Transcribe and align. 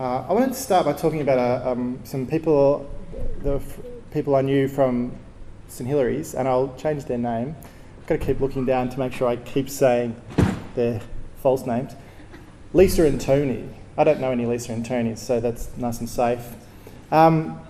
Uh, 0.00 0.24
I 0.26 0.32
wanted 0.32 0.54
to 0.54 0.54
start 0.54 0.86
by 0.86 0.94
talking 0.94 1.20
about 1.20 1.38
uh, 1.38 1.72
um, 1.72 2.00
some 2.04 2.26
people, 2.26 2.90
the 3.42 3.56
f- 3.56 3.80
people 4.10 4.34
I 4.34 4.40
knew 4.40 4.66
from 4.66 5.14
St 5.68 5.86
Hilary's, 5.86 6.34
and 6.34 6.48
I'll 6.48 6.74
change 6.78 7.04
their 7.04 7.18
name. 7.18 7.54
I've 7.98 8.06
got 8.06 8.20
to 8.20 8.24
keep 8.24 8.40
looking 8.40 8.64
down 8.64 8.88
to 8.88 8.98
make 8.98 9.12
sure 9.12 9.28
I 9.28 9.36
keep 9.36 9.68
saying 9.68 10.16
their 10.74 11.02
false 11.42 11.66
names. 11.66 11.92
Lisa 12.72 13.04
and 13.04 13.20
Tony. 13.20 13.68
I 13.98 14.04
don't 14.04 14.20
know 14.20 14.30
any 14.30 14.46
Lisa 14.46 14.72
and 14.72 14.86
Tony, 14.86 15.16
so 15.16 15.38
that's 15.38 15.68
nice 15.76 16.00
and 16.00 16.08
safe. 16.08 16.46
Um, 17.12 17.60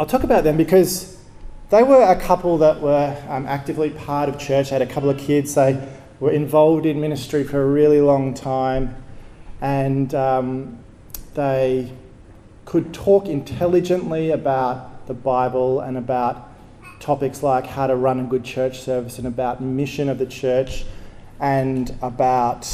I'll 0.00 0.06
talk 0.06 0.22
about 0.22 0.44
them 0.44 0.56
because 0.56 1.22
they 1.68 1.82
were 1.82 2.02
a 2.02 2.18
couple 2.18 2.56
that 2.58 2.80
were 2.80 3.14
um, 3.28 3.44
actively 3.44 3.90
part 3.90 4.30
of 4.30 4.38
church. 4.38 4.70
They 4.70 4.76
had 4.76 4.80
a 4.80 4.90
couple 4.90 5.10
of 5.10 5.18
kids. 5.18 5.54
They 5.54 5.86
were 6.18 6.30
involved 6.30 6.86
in 6.86 6.98
ministry 6.98 7.44
for 7.44 7.60
a 7.60 7.66
really 7.66 8.00
long 8.00 8.32
time, 8.32 8.96
and 9.60 10.14
um, 10.14 10.81
they 11.34 11.92
could 12.64 12.94
talk 12.94 13.26
intelligently 13.26 14.30
about 14.30 15.06
the 15.06 15.14
Bible 15.14 15.80
and 15.80 15.96
about 15.96 16.48
topics 17.00 17.42
like 17.42 17.66
how 17.66 17.86
to 17.86 17.96
run 17.96 18.20
a 18.20 18.24
good 18.24 18.44
church 18.44 18.80
service 18.80 19.18
and 19.18 19.26
about 19.26 19.60
mission 19.60 20.08
of 20.08 20.18
the 20.18 20.26
church 20.26 20.84
and 21.40 21.96
about 22.00 22.66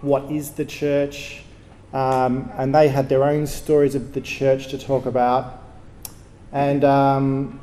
what 0.00 0.30
is 0.30 0.50
the 0.52 0.64
church. 0.64 1.42
Um, 1.92 2.50
and 2.56 2.74
they 2.74 2.88
had 2.88 3.08
their 3.08 3.24
own 3.24 3.46
stories 3.46 3.94
of 3.94 4.12
the 4.12 4.20
church 4.20 4.68
to 4.68 4.78
talk 4.78 5.06
about. 5.06 5.62
And, 6.52 6.84
um, 6.84 7.60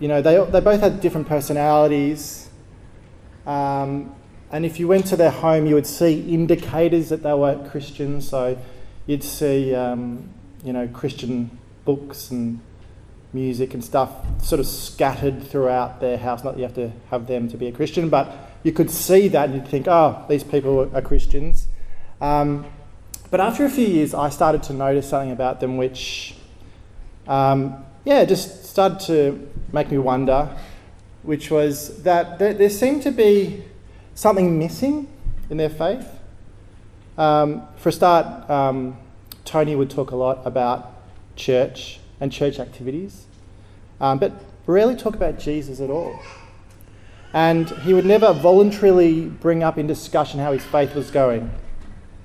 you 0.00 0.08
know, 0.08 0.22
they, 0.22 0.42
they 0.50 0.60
both 0.60 0.80
had 0.80 1.00
different 1.00 1.28
personalities. 1.28 2.48
Um, 3.46 4.14
and 4.52 4.66
if 4.66 4.78
you 4.78 4.86
went 4.86 5.06
to 5.06 5.16
their 5.16 5.30
home, 5.30 5.66
you 5.66 5.74
would 5.74 5.86
see 5.86 6.28
indicators 6.28 7.08
that 7.08 7.22
they 7.22 7.32
were 7.32 7.56
Christians. 7.70 8.28
So 8.28 8.58
you'd 9.06 9.24
see, 9.24 9.74
um, 9.74 10.28
you 10.62 10.74
know, 10.74 10.86
Christian 10.88 11.58
books 11.86 12.30
and 12.30 12.60
music 13.32 13.72
and 13.72 13.82
stuff 13.82 14.10
sort 14.42 14.60
of 14.60 14.66
scattered 14.66 15.42
throughout 15.42 16.00
their 16.00 16.18
house. 16.18 16.44
Not 16.44 16.52
that 16.52 16.58
you 16.58 16.64
have 16.64 16.74
to 16.74 16.92
have 17.10 17.26
them 17.26 17.48
to 17.48 17.56
be 17.56 17.68
a 17.68 17.72
Christian, 17.72 18.10
but 18.10 18.30
you 18.62 18.72
could 18.72 18.90
see 18.90 19.26
that 19.28 19.46
and 19.46 19.54
you'd 19.54 19.68
think, 19.68 19.88
oh, 19.88 20.22
these 20.28 20.44
people 20.44 20.94
are 20.94 21.00
Christians. 21.00 21.66
Um, 22.20 22.66
but 23.30 23.40
after 23.40 23.64
a 23.64 23.70
few 23.70 23.86
years, 23.86 24.12
I 24.12 24.28
started 24.28 24.62
to 24.64 24.74
notice 24.74 25.08
something 25.08 25.32
about 25.32 25.60
them 25.60 25.78
which, 25.78 26.34
um, 27.26 27.82
yeah, 28.04 28.26
just 28.26 28.66
started 28.66 29.00
to 29.06 29.50
make 29.72 29.90
me 29.90 29.96
wonder, 29.96 30.54
which 31.22 31.50
was 31.50 32.02
that 32.02 32.38
there, 32.38 32.52
there 32.52 32.68
seemed 32.68 33.02
to 33.04 33.10
be 33.10 33.64
something 34.14 34.58
missing 34.58 35.08
in 35.50 35.56
their 35.56 35.70
faith. 35.70 36.06
Um, 37.18 37.62
for 37.76 37.90
a 37.90 37.92
start, 37.92 38.48
um, 38.48 38.96
Tony 39.44 39.74
would 39.76 39.90
talk 39.90 40.10
a 40.10 40.16
lot 40.16 40.40
about 40.44 40.94
church 41.36 42.00
and 42.20 42.32
church 42.32 42.58
activities, 42.58 43.26
um, 44.00 44.18
but 44.18 44.32
rarely 44.66 44.96
talk 44.96 45.14
about 45.14 45.38
Jesus 45.38 45.80
at 45.80 45.90
all. 45.90 46.18
And 47.34 47.68
he 47.68 47.94
would 47.94 48.04
never 48.04 48.32
voluntarily 48.32 49.26
bring 49.26 49.62
up 49.62 49.78
in 49.78 49.86
discussion 49.86 50.38
how 50.38 50.52
his 50.52 50.64
faith 50.64 50.94
was 50.94 51.10
going, 51.10 51.50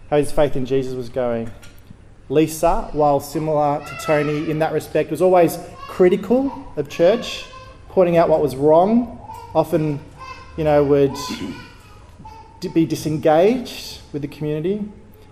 how 0.09 0.17
his 0.17 0.31
faith 0.31 0.55
in 0.55 0.65
Jesus 0.65 0.93
was 0.93 1.09
going. 1.09 1.49
Lisa, 2.29 2.89
while 2.91 3.21
similar 3.21 3.79
to 3.85 3.97
Tony 4.05 4.51
in 4.51 4.59
that 4.59 4.73
respect, 4.73 5.09
was 5.09 5.21
always 5.21 5.57
critical 5.77 6.73
of 6.75 6.89
church, 6.89 7.45
pointing 7.89 8.17
out 8.17 8.27
what 8.27 8.41
was 8.41 8.55
wrong, 8.55 9.19
often, 9.55 9.99
you 10.57 10.65
know, 10.65 10.83
would 10.83 11.15
be 12.61 12.85
disengaged 12.85 14.01
with 14.11 14.21
the 14.21 14.27
community. 14.27 14.83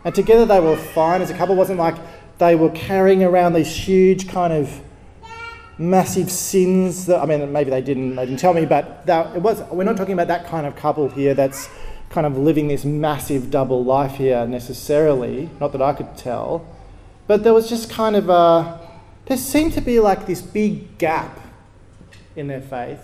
And 0.04 0.14
together 0.14 0.45
they 0.45 0.59
were 0.59 0.78
fine 0.78 1.22
as 1.22 1.30
a 1.30 1.34
couple. 1.34 1.56
It 1.56 1.58
wasn't 1.58 1.80
like 1.80 1.95
they 2.38 2.56
were 2.56 2.70
carrying 2.72 3.23
around 3.23 3.54
these 3.54 3.73
huge 3.76 4.28
kind 4.28 4.54
of 4.54 4.82
massive 5.78 6.32
sins 6.32 7.06
that 7.08 7.20
I 7.20 7.26
mean 7.26 7.52
maybe 7.52 7.70
they 7.70 7.82
didn't 7.82 8.16
they 8.16 8.26
didn't 8.26 8.40
tell 8.40 8.54
me, 8.54 8.66
but 8.66 9.05
that, 9.08 9.36
it 9.36 9.42
was 9.42 9.61
we're 9.72 9.83
not 9.83 9.98
talking 9.98 10.14
about 10.14 10.27
that 10.27 10.45
kind 10.45 10.66
of 10.66 10.76
couple 10.76 11.10
here 11.10 11.33
that's 11.33 11.70
kind 12.10 12.26
of 12.26 12.38
living 12.38 12.67
this 12.67 12.86
massive 12.86 13.52
double 13.52 13.83
life 13.83 14.14
here 14.14 14.45
necessarily, 14.48 15.49
not 15.60 15.72
that 15.72 15.82
I 15.82 15.94
could 15.94 16.16
tell. 16.16 16.66
But 17.28 17.44
there 17.44 17.54
was 17.54 17.67
just 17.67 17.89
kind 17.89 18.16
of 18.16 18.30
a 18.30 18.80
there 19.26 19.38
seemed 19.38 19.73
to 19.73 19.82
be 19.82 19.99
like 19.99 20.28
this 20.28 20.42
big 20.42 20.98
gap 20.98 21.39
in 22.36 22.48
their 22.48 22.61
faith 22.61 23.02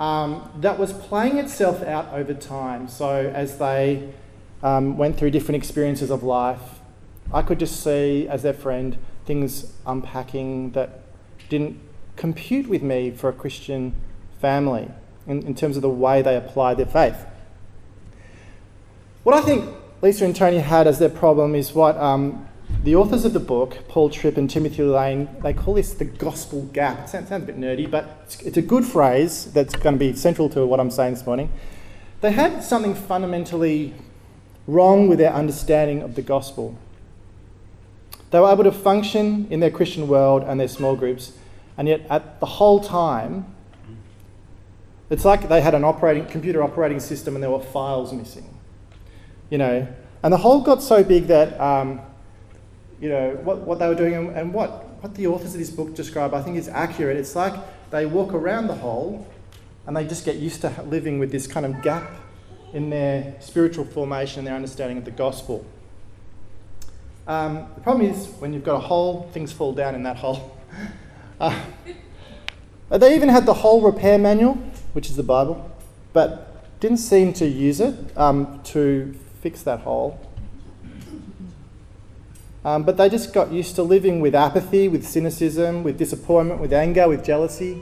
um, 0.00 0.50
that 0.56 0.78
was 0.78 0.94
playing 0.94 1.36
itself 1.38 1.82
out 1.82 2.12
over 2.12 2.32
time. 2.34 2.88
So 2.88 3.30
as 3.32 3.58
they 3.58 4.12
um, 4.62 4.96
went 4.96 5.18
through 5.18 5.30
different 5.30 5.56
experiences 5.56 6.10
of 6.10 6.22
life, 6.22 6.80
I 7.32 7.42
could 7.42 7.60
just 7.60 7.84
see 7.84 8.26
as 8.26 8.42
their 8.42 8.54
friend 8.54 8.96
things 9.26 9.72
unpacking 9.86 10.72
that 10.72 11.02
didn't 11.50 11.78
compute 12.16 12.66
with 12.66 12.82
me 12.82 13.10
for 13.10 13.28
a 13.28 13.32
Christian 13.32 13.94
family 14.40 14.88
in, 15.26 15.46
in 15.46 15.54
terms 15.54 15.76
of 15.76 15.82
the 15.82 15.90
way 15.90 16.22
they 16.22 16.34
applied 16.34 16.78
their 16.78 16.86
faith. 16.86 17.26
What 19.22 19.36
I 19.36 19.42
think 19.42 19.68
Lisa 20.00 20.24
and 20.24 20.34
Tony 20.34 20.58
had 20.58 20.86
as 20.86 20.98
their 20.98 21.10
problem 21.10 21.54
is 21.54 21.74
what 21.74 21.96
um, 21.98 22.48
the 22.82 22.96
authors 22.96 23.24
of 23.24 23.34
the 23.34 23.40
book, 23.40 23.76
Paul 23.88 24.08
Tripp 24.08 24.38
and 24.38 24.48
Timothy 24.48 24.82
Lane, 24.82 25.28
they 25.42 25.52
call 25.52 25.74
this 25.74 25.92
the 25.92 26.06
gospel 26.06 26.62
gap. 26.72 27.00
It 27.00 27.08
sounds, 27.10 27.28
sounds 27.28 27.42
a 27.42 27.46
bit 27.46 27.58
nerdy, 27.58 27.90
but 27.90 28.20
it's, 28.24 28.40
it's 28.40 28.56
a 28.56 28.62
good 28.62 28.84
phrase 28.84 29.52
that's 29.52 29.74
going 29.76 29.94
to 29.94 29.98
be 29.98 30.14
central 30.14 30.48
to 30.50 30.64
what 30.64 30.80
I'm 30.80 30.90
saying 30.90 31.14
this 31.14 31.26
morning. 31.26 31.52
They 32.22 32.32
had 32.32 32.62
something 32.62 32.94
fundamentally 32.94 33.94
wrong 34.66 35.08
with 35.08 35.18
their 35.18 35.32
understanding 35.32 36.02
of 36.02 36.14
the 36.14 36.22
gospel. 36.22 36.78
They 38.30 38.40
were 38.40 38.50
able 38.50 38.64
to 38.64 38.72
function 38.72 39.46
in 39.50 39.60
their 39.60 39.70
Christian 39.70 40.08
world 40.08 40.42
and 40.44 40.58
their 40.58 40.68
small 40.68 40.96
groups, 40.96 41.32
and 41.76 41.88
yet 41.88 42.02
at 42.08 42.40
the 42.40 42.46
whole 42.46 42.80
time, 42.80 43.46
it's 45.10 45.24
like 45.24 45.48
they 45.48 45.60
had 45.60 45.74
an 45.74 45.82
operating 45.82 46.24
computer 46.26 46.62
operating 46.62 47.00
system 47.00 47.34
and 47.34 47.42
there 47.42 47.50
were 47.50 47.60
files 47.60 48.12
missing. 48.12 48.48
You 49.50 49.58
know, 49.58 49.88
and 50.22 50.32
the 50.32 50.36
hole 50.36 50.60
got 50.60 50.82
so 50.82 51.02
big 51.02 51.26
that 51.26 51.60
um, 51.60 52.00
you 53.00 53.08
know, 53.08 53.30
what, 53.42 53.58
what 53.58 53.78
they 53.78 53.88
were 53.88 53.94
doing 53.94 54.14
and, 54.14 54.36
and 54.36 54.52
what, 54.52 54.84
what 55.02 55.14
the 55.14 55.26
authors 55.26 55.54
of 55.54 55.60
this 55.60 55.70
book 55.70 55.94
describe, 55.94 56.34
I 56.34 56.42
think 56.42 56.56
is 56.56 56.68
accurate. 56.68 57.16
It's 57.16 57.34
like 57.34 57.54
they 57.90 58.06
walk 58.06 58.34
around 58.34 58.66
the 58.66 58.74
hole 58.74 59.26
and 59.86 59.96
they 59.96 60.06
just 60.06 60.24
get 60.24 60.36
used 60.36 60.60
to 60.60 60.82
living 60.86 61.18
with 61.18 61.32
this 61.32 61.46
kind 61.46 61.64
of 61.64 61.82
gap 61.82 62.10
in 62.72 62.90
their 62.90 63.34
spiritual 63.40 63.84
formation 63.84 64.40
and 64.40 64.48
their 64.48 64.54
understanding 64.54 64.98
of 64.98 65.04
the 65.04 65.10
gospel. 65.10 65.64
Um, 67.26 67.68
the 67.74 67.80
problem 67.80 68.06
is 68.06 68.26
when 68.38 68.52
you've 68.52 68.64
got 68.64 68.76
a 68.76 68.80
hole, 68.80 69.28
things 69.32 69.52
fall 69.52 69.72
down 69.72 69.94
in 69.94 70.02
that 70.04 70.16
hole. 70.16 70.56
Uh, 72.90 72.98
they 72.98 73.14
even 73.14 73.28
had 73.28 73.46
the 73.46 73.54
hole 73.54 73.80
repair 73.80 74.18
manual, 74.18 74.54
which 74.94 75.08
is 75.08 75.14
the 75.14 75.22
Bible, 75.22 75.70
but 76.12 76.80
didn't 76.80 76.98
seem 76.98 77.32
to 77.34 77.46
use 77.46 77.80
it 77.80 77.94
um, 78.16 78.60
to 78.64 79.14
fix 79.40 79.62
that 79.62 79.78
hole. 79.80 80.18
Um, 82.64 82.82
but 82.82 82.96
they 82.96 83.08
just 83.08 83.32
got 83.32 83.50
used 83.50 83.74
to 83.76 83.82
living 83.82 84.20
with 84.20 84.34
apathy, 84.34 84.88
with 84.88 85.06
cynicism, 85.06 85.82
with 85.82 85.98
disappointment, 85.98 86.60
with 86.60 86.72
anger, 86.72 87.08
with 87.08 87.24
jealousy. 87.24 87.80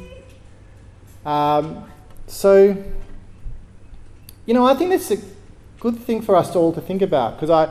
Um, 1.27 1.85
so, 2.27 2.77
you 4.47 4.55
know, 4.55 4.65
I 4.65 4.75
think 4.75 4.91
that's 4.91 5.11
a 5.11 5.19
good 5.81 5.99
thing 5.99 6.23
for 6.23 6.37
us 6.37 6.55
all 6.55 6.73
to 6.73 6.81
think 6.81 7.03
about 7.03 7.35
because 7.35 7.51
I, 7.51 7.65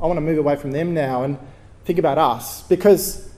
I 0.00 0.06
want 0.06 0.16
to 0.16 0.20
move 0.20 0.38
away 0.38 0.56
from 0.56 0.72
them 0.72 0.94
now 0.94 1.22
and 1.22 1.38
think 1.84 1.98
about 1.98 2.18
us 2.18 2.62
because 2.62 3.30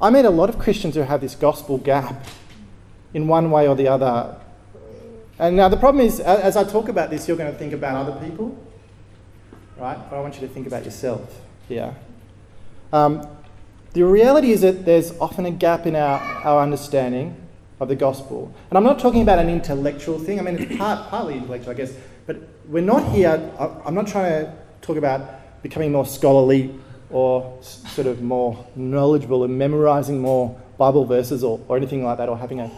I 0.00 0.10
meet 0.10 0.24
a 0.24 0.30
lot 0.30 0.48
of 0.48 0.58
Christians 0.58 0.94
who 0.94 1.02
have 1.02 1.20
this 1.20 1.34
gospel 1.34 1.76
gap 1.78 2.24
in 3.12 3.26
one 3.26 3.50
way 3.50 3.66
or 3.66 3.74
the 3.74 3.88
other. 3.88 4.36
And 5.38 5.56
now 5.56 5.68
the 5.68 5.76
problem 5.76 6.06
is, 6.06 6.20
as 6.20 6.56
I 6.56 6.64
talk 6.64 6.88
about 6.88 7.10
this, 7.10 7.26
you're 7.26 7.36
going 7.36 7.52
to 7.52 7.58
think 7.58 7.72
about 7.72 8.08
other 8.08 8.24
people, 8.24 8.56
right? 9.76 9.98
But 10.08 10.16
I 10.16 10.20
want 10.20 10.34
you 10.34 10.46
to 10.46 10.48
think 10.48 10.66
about 10.66 10.84
yourself 10.84 11.40
here. 11.68 11.94
Um, 12.92 13.26
the 13.92 14.02
reality 14.02 14.52
is 14.52 14.60
that 14.60 14.84
there's 14.84 15.12
often 15.18 15.46
a 15.46 15.50
gap 15.50 15.86
in 15.86 15.96
our, 15.96 16.20
our 16.44 16.62
understanding 16.62 17.36
of 17.80 17.88
the 17.88 17.96
gospel. 17.96 18.54
And 18.68 18.76
I'm 18.76 18.84
not 18.84 18.98
talking 18.98 19.22
about 19.22 19.38
an 19.38 19.48
intellectual 19.48 20.18
thing, 20.18 20.38
I 20.38 20.42
mean, 20.42 20.58
it's 20.58 20.76
part, 20.76 21.08
partly 21.08 21.34
intellectual, 21.34 21.72
I 21.72 21.74
guess, 21.74 21.92
but 22.26 22.36
we're 22.68 22.82
not 22.82 23.12
here, 23.12 23.52
I'm 23.84 23.94
not 23.94 24.06
trying 24.06 24.44
to 24.44 24.54
talk 24.82 24.96
about 24.96 25.62
becoming 25.62 25.92
more 25.92 26.06
scholarly 26.06 26.78
or 27.10 27.58
sort 27.62 28.06
of 28.06 28.22
more 28.22 28.66
knowledgeable 28.76 29.44
and 29.44 29.58
memorizing 29.58 30.20
more 30.20 30.60
Bible 30.78 31.04
verses 31.04 31.42
or, 31.42 31.60
or 31.68 31.76
anything 31.76 32.04
like 32.04 32.18
that, 32.18 32.28
or 32.28 32.38
having 32.38 32.60
a 32.60 32.70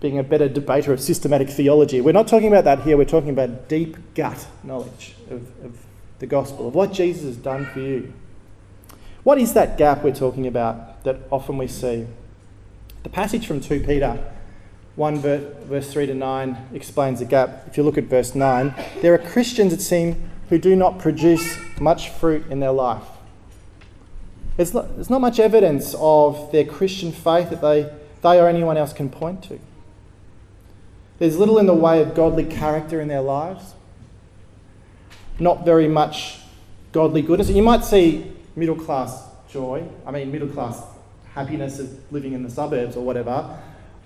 being 0.00 0.18
a 0.18 0.22
better 0.22 0.48
debater 0.48 0.92
of 0.92 1.00
systematic 1.00 1.50
theology. 1.50 2.00
We're 2.00 2.12
not 2.12 2.28
talking 2.28 2.46
about 2.46 2.64
that 2.64 2.82
here, 2.82 2.96
we're 2.96 3.04
talking 3.04 3.30
about 3.30 3.68
deep 3.68 4.14
gut 4.14 4.46
knowledge 4.62 5.16
of, 5.28 5.42
of 5.64 5.76
the 6.20 6.26
gospel, 6.26 6.68
of 6.68 6.74
what 6.74 6.92
Jesus 6.92 7.24
has 7.24 7.36
done 7.36 7.66
for 7.66 7.80
you. 7.80 8.12
What 9.24 9.38
is 9.38 9.52
that 9.54 9.76
gap 9.76 10.02
we're 10.02 10.14
talking 10.14 10.46
about 10.46 11.04
that 11.04 11.18
often 11.30 11.58
we 11.58 11.66
see? 11.68 12.06
The 13.02 13.08
passage 13.08 13.46
from 13.46 13.60
2 13.60 13.80
Peter 13.80 14.18
1 14.96 15.18
verse 15.18 15.92
3 15.92 16.06
to 16.06 16.14
9 16.14 16.68
explains 16.74 17.20
the 17.20 17.24
gap. 17.24 17.64
If 17.68 17.76
you 17.76 17.82
look 17.82 17.96
at 17.98 18.04
verse 18.04 18.34
9, 18.34 18.74
there 19.00 19.14
are 19.14 19.18
Christians, 19.18 19.72
it 19.72 19.80
seems, 19.80 20.16
who 20.48 20.58
do 20.58 20.74
not 20.74 20.98
produce 20.98 21.56
much 21.80 22.08
fruit 22.10 22.46
in 22.50 22.60
their 22.60 22.72
life. 22.72 23.04
There's 24.56 24.74
not, 24.74 24.96
there's 24.96 25.10
not 25.10 25.20
much 25.20 25.38
evidence 25.38 25.94
of 25.98 26.50
their 26.50 26.64
Christian 26.64 27.12
faith 27.12 27.50
that 27.50 27.60
they, 27.60 27.92
they 28.22 28.40
or 28.40 28.48
anyone 28.48 28.76
else 28.76 28.92
can 28.92 29.08
point 29.08 29.44
to. 29.44 29.60
There's 31.20 31.36
little 31.36 31.58
in 31.58 31.66
the 31.66 31.74
way 31.74 32.02
of 32.02 32.14
godly 32.14 32.44
character 32.44 33.00
in 33.00 33.06
their 33.06 33.20
lives, 33.20 33.74
not 35.38 35.64
very 35.64 35.86
much 35.86 36.40
godly 36.90 37.22
goodness. 37.22 37.50
You 37.50 37.62
might 37.62 37.84
see 37.84 38.32
middle 38.58 38.76
class 38.76 39.24
joy, 39.50 39.86
I 40.06 40.10
mean, 40.10 40.30
middle 40.30 40.48
class 40.48 40.82
happiness 41.34 41.78
of 41.78 42.12
living 42.12 42.32
in 42.32 42.42
the 42.42 42.50
suburbs 42.50 42.96
or 42.96 43.04
whatever, 43.04 43.58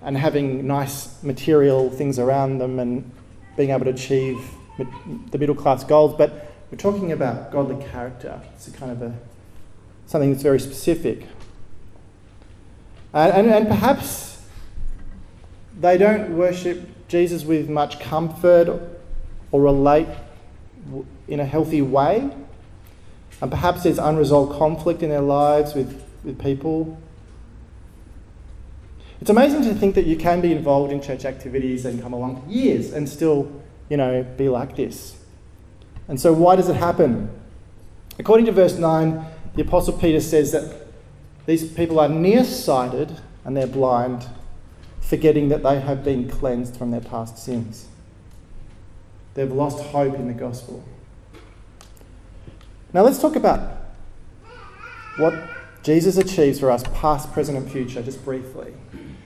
and 0.02 0.16
having 0.16 0.66
nice 0.66 1.22
material 1.22 1.90
things 1.90 2.18
around 2.18 2.58
them 2.58 2.78
and 2.78 3.10
being 3.56 3.70
able 3.70 3.84
to 3.84 3.90
achieve 3.90 4.38
the 5.30 5.38
middle 5.38 5.54
class 5.54 5.84
goals. 5.84 6.14
But 6.16 6.52
we're 6.70 6.78
talking 6.78 7.12
about 7.12 7.50
godly 7.50 7.82
character. 7.86 8.40
It's 8.54 8.68
a 8.68 8.70
kind 8.72 8.92
of 8.92 9.02
a 9.02 9.14
something 10.06 10.30
that's 10.30 10.42
very 10.42 10.60
specific. 10.60 11.26
And, 13.14 13.32
and, 13.32 13.50
and 13.50 13.68
perhaps 13.68 14.42
they 15.80 15.96
don't 15.96 16.36
worship 16.36 17.08
Jesus 17.08 17.44
with 17.44 17.68
much 17.68 18.00
comfort 18.00 18.80
or 19.50 19.60
relate 19.62 20.08
in 21.28 21.40
a 21.40 21.44
healthy 21.44 21.82
way. 21.82 22.30
And 23.40 23.50
perhaps 23.50 23.82
there's 23.82 23.98
unresolved 23.98 24.58
conflict 24.58 25.02
in 25.02 25.10
their 25.10 25.20
lives 25.20 25.74
with, 25.74 26.02
with 26.24 26.40
people. 26.40 27.00
It's 29.20 29.30
amazing 29.30 29.62
to 29.64 29.74
think 29.74 29.94
that 29.94 30.06
you 30.06 30.16
can 30.16 30.40
be 30.40 30.52
involved 30.52 30.92
in 30.92 31.00
church 31.00 31.24
activities 31.24 31.84
and 31.84 32.00
come 32.02 32.12
along 32.12 32.42
for 32.42 32.48
years 32.48 32.92
and 32.92 33.08
still, 33.08 33.50
you 33.88 33.96
know, 33.96 34.22
be 34.36 34.48
like 34.48 34.76
this. 34.76 35.16
And 36.08 36.20
so, 36.20 36.32
why 36.32 36.56
does 36.56 36.68
it 36.68 36.76
happen? 36.76 37.30
According 38.18 38.46
to 38.46 38.52
verse 38.52 38.76
9, 38.76 39.24
the 39.54 39.62
Apostle 39.62 39.96
Peter 39.96 40.20
says 40.20 40.52
that 40.52 40.86
these 41.46 41.72
people 41.72 41.98
are 41.98 42.08
nearsighted 42.08 43.16
and 43.44 43.56
they're 43.56 43.66
blind 43.66 44.26
forgetting 45.12 45.50
that 45.50 45.62
they 45.62 45.78
have 45.80 46.02
been 46.02 46.26
cleansed 46.26 46.76
from 46.76 46.90
their 46.90 47.00
past 47.00 47.36
sins. 47.36 47.86
They've 49.34 49.52
lost 49.52 49.84
hope 49.84 50.14
in 50.14 50.28
the 50.28 50.32
gospel. 50.32 50.82
Now, 52.94 53.02
let's 53.02 53.18
talk 53.18 53.36
about 53.36 53.76
what 55.16 55.34
Jesus 55.82 56.16
achieves 56.18 56.60
for 56.60 56.70
us, 56.70 56.84
past, 56.94 57.32
present, 57.32 57.56
and 57.56 57.70
future, 57.70 58.02
just 58.02 58.24
briefly. 58.24 58.74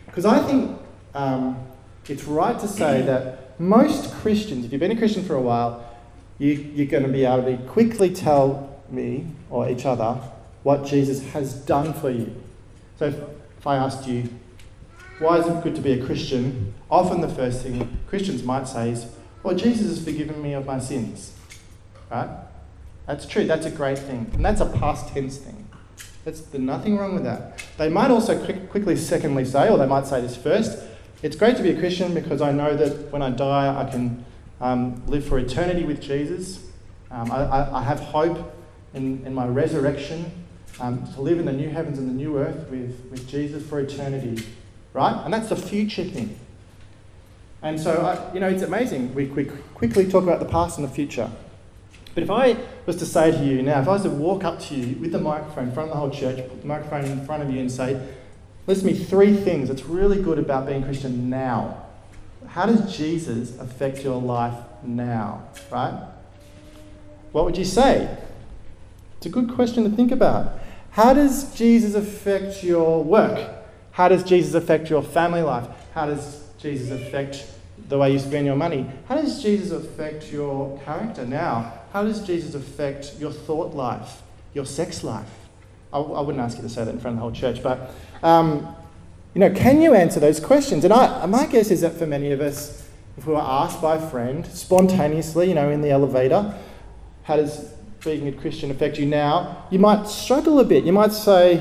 Because 0.06 0.24
I 0.24 0.40
think 0.46 0.78
um, 1.14 1.66
it's 2.08 2.24
right 2.24 2.58
to 2.60 2.68
say 2.68 3.02
that 3.02 3.58
most 3.60 4.12
Christians, 4.14 4.64
if 4.64 4.72
you've 4.72 4.80
been 4.80 4.92
a 4.92 4.96
Christian 4.96 5.24
for 5.24 5.34
a 5.34 5.40
while, 5.40 5.84
you, 6.38 6.52
you're 6.52 6.86
going 6.86 7.02
to 7.02 7.08
be 7.08 7.24
able 7.24 7.44
to 7.44 7.56
quickly 7.64 8.12
tell 8.12 8.80
me 8.88 9.26
or 9.50 9.68
each 9.68 9.84
other 9.84 10.20
what 10.62 10.84
Jesus 10.84 11.22
has 11.30 11.54
done 11.54 11.92
for 11.92 12.10
you. 12.10 12.34
So 12.98 13.06
if, 13.06 13.14
if 13.58 13.66
I 13.66 13.76
asked 13.76 14.06
you, 14.06 14.28
why 15.18 15.38
is 15.38 15.46
it 15.46 15.62
good 15.62 15.74
to 15.76 15.80
be 15.80 15.92
a 15.92 16.04
Christian? 16.04 16.74
Often 16.90 17.20
the 17.20 17.28
first 17.28 17.62
thing 17.62 17.98
Christians 18.06 18.42
might 18.42 18.68
say 18.68 18.90
is, 18.90 19.06
well, 19.42 19.56
Jesus 19.56 19.86
has 19.88 20.04
forgiven 20.04 20.40
me 20.42 20.52
of 20.52 20.66
my 20.66 20.78
sins. 20.78 21.34
Right? 22.10 22.28
That's 23.06 23.26
true. 23.26 23.44
That's 23.44 23.66
a 23.66 23.70
great 23.70 23.98
thing. 23.98 24.30
And 24.34 24.44
that's 24.44 24.60
a 24.60 24.66
past 24.66 25.08
tense 25.08 25.38
thing. 25.38 25.68
That's, 26.24 26.40
there's 26.40 26.62
nothing 26.62 26.98
wrong 26.98 27.14
with 27.14 27.24
that. 27.24 27.64
They 27.78 27.88
might 27.88 28.10
also 28.10 28.42
quick, 28.44 28.70
quickly, 28.70 28.96
secondly, 28.96 29.44
say, 29.44 29.68
or 29.68 29.78
they 29.78 29.86
might 29.86 30.06
say 30.06 30.20
this 30.20 30.36
first, 30.36 30.82
it's 31.22 31.36
great 31.36 31.56
to 31.56 31.62
be 31.62 31.70
a 31.70 31.78
Christian 31.78 32.14
because 32.14 32.42
I 32.42 32.52
know 32.52 32.76
that 32.76 33.12
when 33.12 33.22
I 33.22 33.30
die, 33.30 33.80
I 33.80 33.88
can 33.88 34.24
um, 34.60 35.06
live 35.06 35.24
for 35.24 35.38
eternity 35.38 35.84
with 35.84 36.00
Jesus. 36.00 36.64
Um, 37.10 37.30
I, 37.30 37.44
I, 37.44 37.80
I, 37.80 37.82
have 37.84 38.00
hope 38.00 38.52
in, 38.92 39.24
in 39.24 39.32
my 39.32 39.46
resurrection 39.46 40.30
um, 40.80 41.06
to 41.14 41.20
live 41.20 41.38
in 41.38 41.46
the 41.46 41.52
new 41.52 41.68
heavens 41.68 41.98
and 41.98 42.08
the 42.08 42.12
new 42.12 42.38
earth 42.38 42.68
with, 42.70 43.06
with 43.10 43.28
Jesus 43.28 43.64
for 43.66 43.78
eternity 43.78 44.44
right? 44.96 45.24
And 45.24 45.32
that's 45.32 45.50
the 45.50 45.56
future 45.56 46.04
thing. 46.04 46.38
And 47.62 47.78
so, 47.78 48.00
I, 48.00 48.32
you 48.32 48.40
know, 48.40 48.48
it's 48.48 48.62
amazing. 48.62 49.14
We, 49.14 49.26
we 49.26 49.44
quickly 49.74 50.10
talk 50.10 50.22
about 50.22 50.40
the 50.40 50.46
past 50.46 50.78
and 50.78 50.88
the 50.88 50.92
future. 50.92 51.30
But 52.16 52.22
if 52.22 52.30
I 52.30 52.56
was 52.86 52.96
to 52.96 53.04
say 53.04 53.30
to 53.30 53.44
you 53.44 53.60
now, 53.60 53.78
if 53.82 53.86
I 53.86 53.92
was 53.92 54.04
to 54.04 54.10
walk 54.10 54.42
up 54.42 54.58
to 54.62 54.74
you 54.74 54.98
with 54.98 55.12
the 55.12 55.18
microphone 55.18 55.68
in 55.68 55.72
front 55.74 55.90
of 55.90 55.94
the 55.94 56.00
whole 56.00 56.08
church, 56.08 56.38
put 56.48 56.62
the 56.62 56.66
microphone 56.66 57.04
in 57.04 57.26
front 57.26 57.42
of 57.42 57.50
you 57.50 57.60
and 57.60 57.70
say, 57.70 58.00
list 58.66 58.84
me 58.84 58.94
three 58.94 59.36
things 59.36 59.68
that's 59.68 59.84
really 59.84 60.22
good 60.22 60.38
about 60.38 60.66
being 60.66 60.82
Christian 60.82 61.28
now. 61.28 61.84
How 62.48 62.64
does 62.64 62.96
Jesus 62.96 63.58
affect 63.58 64.02
your 64.02 64.18
life 64.18 64.54
now, 64.82 65.46
right? 65.70 66.08
What 67.32 67.44
would 67.44 67.58
you 67.58 67.66
say? 67.66 68.16
It's 69.18 69.26
a 69.26 69.28
good 69.28 69.50
question 69.50 69.84
to 69.84 69.90
think 69.90 70.10
about. 70.10 70.58
How 70.92 71.12
does 71.12 71.54
Jesus 71.54 71.94
affect 71.94 72.64
your 72.64 73.04
work? 73.04 73.46
How 73.92 74.08
does 74.08 74.24
Jesus 74.24 74.54
affect 74.54 74.88
your 74.88 75.02
family 75.02 75.42
life? 75.42 75.68
How 75.92 76.06
does 76.06 76.44
Jesus 76.58 76.90
affect 76.98 77.44
the 77.90 77.98
way 77.98 78.10
you 78.10 78.18
spend 78.18 78.46
your 78.46 78.56
money? 78.56 78.86
How 79.06 79.16
does 79.16 79.42
Jesus 79.42 79.70
affect 79.70 80.32
your 80.32 80.80
character 80.80 81.26
now? 81.26 81.75
How 81.92 82.04
does 82.04 82.26
Jesus 82.26 82.54
affect 82.54 83.14
your 83.18 83.32
thought 83.32 83.74
life, 83.74 84.22
your 84.54 84.66
sex 84.66 85.02
life? 85.04 85.30
I, 85.92 85.98
I 85.98 86.20
wouldn't 86.20 86.42
ask 86.42 86.56
you 86.56 86.62
to 86.62 86.68
say 86.68 86.84
that 86.84 86.90
in 86.90 87.00
front 87.00 87.14
of 87.14 87.18
the 87.18 87.22
whole 87.22 87.32
church, 87.32 87.62
but 87.62 87.90
um, 88.22 88.74
you 89.34 89.40
know, 89.40 89.50
can 89.50 89.80
you 89.82 89.94
answer 89.94 90.18
those 90.18 90.40
questions? 90.40 90.84
And 90.84 90.92
I, 90.92 91.26
my 91.26 91.46
guess 91.46 91.70
is 91.70 91.82
that 91.82 91.92
for 91.92 92.06
many 92.06 92.32
of 92.32 92.40
us, 92.40 92.88
if 93.16 93.26
we 93.26 93.34
were 93.34 93.40
asked 93.40 93.80
by 93.80 93.96
a 93.96 94.10
friend 94.10 94.46
spontaneously, 94.46 95.48
you 95.48 95.54
know, 95.54 95.70
in 95.70 95.80
the 95.80 95.90
elevator, 95.90 96.54
how 97.24 97.36
does 97.36 97.72
being 98.04 98.28
a 98.28 98.32
Christian 98.32 98.70
affect 98.70 98.98
you 98.98 99.06
now? 99.06 99.64
You 99.70 99.78
might 99.78 100.06
struggle 100.06 100.60
a 100.60 100.64
bit. 100.64 100.84
You 100.84 100.92
might 100.92 101.12
say, 101.12 101.58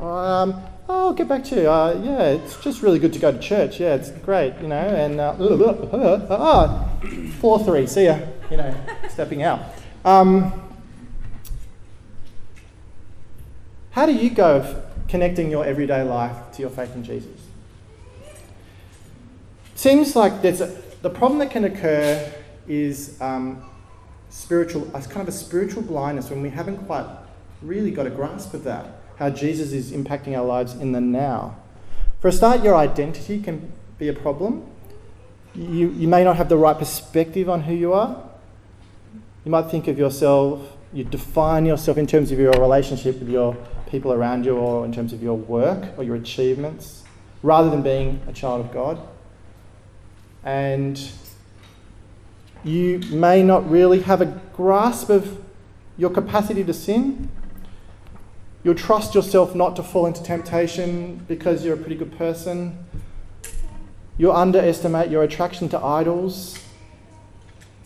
um, 0.00 0.62
oh, 0.88 1.08
I'll 1.08 1.12
get 1.12 1.28
back 1.28 1.44
to 1.44 1.60
you. 1.60 1.70
Uh, 1.70 2.00
yeah, 2.02 2.22
it's 2.28 2.58
just 2.62 2.82
really 2.82 2.98
good 2.98 3.12
to 3.12 3.18
go 3.18 3.32
to 3.32 3.38
church. 3.38 3.80
Yeah, 3.80 3.94
it's 3.94 4.10
great, 4.10 4.54
you 4.60 4.68
know. 4.68 4.76
And 4.76 5.20
uh, 5.20 5.36
oh, 5.38 6.88
four 7.40 7.62
three, 7.64 7.86
see 7.86 8.06
ya. 8.06 8.20
You 8.50 8.56
know, 8.56 8.74
stepping 9.08 9.42
out. 9.42 9.60
Um, 10.04 10.52
how 13.90 14.06
do 14.06 14.12
you 14.12 14.30
go 14.30 14.56
of 14.56 14.84
connecting 15.08 15.50
your 15.50 15.64
everyday 15.64 16.02
life 16.02 16.36
to 16.52 16.62
your 16.62 16.70
faith 16.70 16.94
in 16.94 17.04
Jesus? 17.04 17.40
Seems 19.74 20.16
like 20.16 20.42
there's 20.42 20.60
a, 20.60 20.66
the 21.02 21.10
problem 21.10 21.38
that 21.38 21.50
can 21.50 21.64
occur 21.64 22.32
is 22.66 23.20
um, 23.20 23.64
spiritual, 24.30 24.90
kind 24.90 25.16
of 25.16 25.28
a 25.28 25.32
spiritual 25.32 25.82
blindness 25.82 26.30
when 26.30 26.42
we 26.42 26.50
haven't 26.50 26.78
quite 26.86 27.06
really 27.62 27.90
got 27.90 28.06
a 28.06 28.10
grasp 28.10 28.54
of 28.54 28.64
that 28.64 28.98
how 29.18 29.30
Jesus 29.30 29.72
is 29.72 29.90
impacting 29.90 30.36
our 30.38 30.44
lives 30.44 30.74
in 30.74 30.92
the 30.92 31.00
now. 31.00 31.56
For 32.20 32.28
a 32.28 32.32
start, 32.32 32.62
your 32.62 32.76
identity 32.76 33.40
can 33.40 33.72
be 33.98 34.08
a 34.08 34.12
problem. 34.12 34.64
You, 35.54 35.90
you 35.90 36.06
may 36.06 36.22
not 36.22 36.36
have 36.36 36.48
the 36.48 36.56
right 36.56 36.78
perspective 36.78 37.48
on 37.48 37.62
who 37.62 37.74
you 37.74 37.92
are. 37.92 38.27
You 39.48 39.52
might 39.52 39.70
think 39.70 39.88
of 39.88 39.98
yourself, 39.98 40.60
you 40.92 41.04
define 41.04 41.64
yourself 41.64 41.96
in 41.96 42.06
terms 42.06 42.30
of 42.32 42.38
your 42.38 42.52
relationship 42.52 43.18
with 43.18 43.30
your 43.30 43.56
people 43.90 44.12
around 44.12 44.44
you 44.44 44.54
or 44.54 44.84
in 44.84 44.92
terms 44.92 45.14
of 45.14 45.22
your 45.22 45.38
work 45.38 45.96
or 45.96 46.04
your 46.04 46.16
achievements, 46.16 47.02
rather 47.42 47.70
than 47.70 47.80
being 47.80 48.20
a 48.28 48.32
child 48.34 48.60
of 48.60 48.70
God. 48.74 49.00
And 50.44 51.00
you 52.62 52.98
may 53.10 53.42
not 53.42 53.66
really 53.70 54.02
have 54.02 54.20
a 54.20 54.26
grasp 54.54 55.08
of 55.08 55.42
your 55.96 56.10
capacity 56.10 56.62
to 56.64 56.74
sin 56.74 57.30
You'll 58.62 58.74
trust 58.74 59.14
yourself 59.14 59.54
not 59.54 59.76
to 59.76 59.82
fall 59.82 60.04
into 60.04 60.22
temptation 60.22 61.24
because 61.26 61.64
you're 61.64 61.72
a 61.72 61.78
pretty 61.78 61.96
good 61.96 62.18
person. 62.18 62.84
You'll 64.18 64.36
underestimate 64.36 65.10
your 65.10 65.22
attraction 65.22 65.70
to 65.70 65.82
idols. 65.82 66.62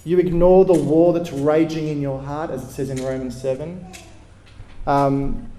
You 0.04 0.18
ignore 0.18 0.64
the 0.64 0.74
war 0.74 1.12
that's 1.12 1.32
raging 1.32 1.88
in 1.88 2.00
your 2.00 2.20
heart, 2.20 2.50
as 2.50 2.64
it 2.64 2.72
says 2.72 2.90
in 2.90 3.04
Romans 3.04 3.40
7. 3.40 3.86
Um, 4.86 5.50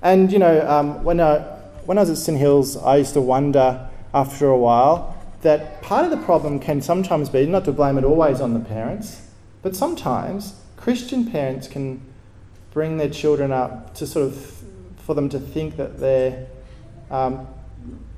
and, 0.00 0.30
you 0.30 0.38
know, 0.38 0.68
um, 0.68 1.02
when, 1.02 1.20
I, 1.20 1.38
when 1.86 1.98
I 1.98 2.02
was 2.02 2.10
at 2.10 2.18
St. 2.18 2.38
Hills, 2.38 2.76
I 2.76 2.96
used 2.96 3.14
to 3.14 3.20
wonder 3.20 3.88
after 4.12 4.46
a 4.46 4.56
while 4.56 5.10
that 5.42 5.82
part 5.82 6.04
of 6.04 6.10
the 6.10 6.24
problem 6.24 6.60
can 6.60 6.80
sometimes 6.80 7.28
be 7.28 7.46
not 7.46 7.64
to 7.64 7.72
blame 7.72 7.98
it 7.98 8.04
always 8.04 8.40
on 8.40 8.54
the 8.54 8.60
parents, 8.60 9.22
but 9.62 9.74
sometimes 9.74 10.60
Christian 10.76 11.30
parents 11.30 11.66
can 11.66 12.00
bring 12.72 12.96
their 12.96 13.10
children 13.10 13.52
up 13.52 13.94
to 13.94 14.06
sort 14.06 14.26
of 14.26 14.62
for 14.98 15.14
them 15.14 15.28
to 15.28 15.38
think 15.38 15.76
that 15.76 15.98
they're 15.98 16.46
um, 17.10 17.46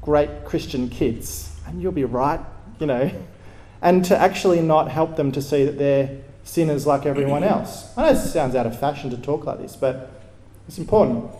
great 0.00 0.44
Christian 0.44 0.88
kids, 0.88 1.58
and 1.66 1.82
you'll 1.82 1.92
be 1.92 2.04
right, 2.04 2.40
you 2.78 2.86
know, 2.86 3.10
and 3.82 4.04
to 4.04 4.16
actually 4.16 4.60
not 4.60 4.90
help 4.90 5.16
them 5.16 5.32
to 5.32 5.42
see 5.42 5.64
that 5.64 5.78
they're 5.78 6.18
sinners 6.44 6.86
like 6.86 7.06
everyone 7.06 7.44
else. 7.54 7.96
I 7.96 8.02
know 8.02 8.18
it 8.18 8.22
sounds 8.22 8.54
out 8.54 8.66
of 8.66 8.78
fashion 8.78 9.10
to 9.10 9.16
talk 9.16 9.44
like 9.44 9.58
this, 9.58 9.76
but 9.76 10.10
it's 10.66 10.78
important. 10.78 11.30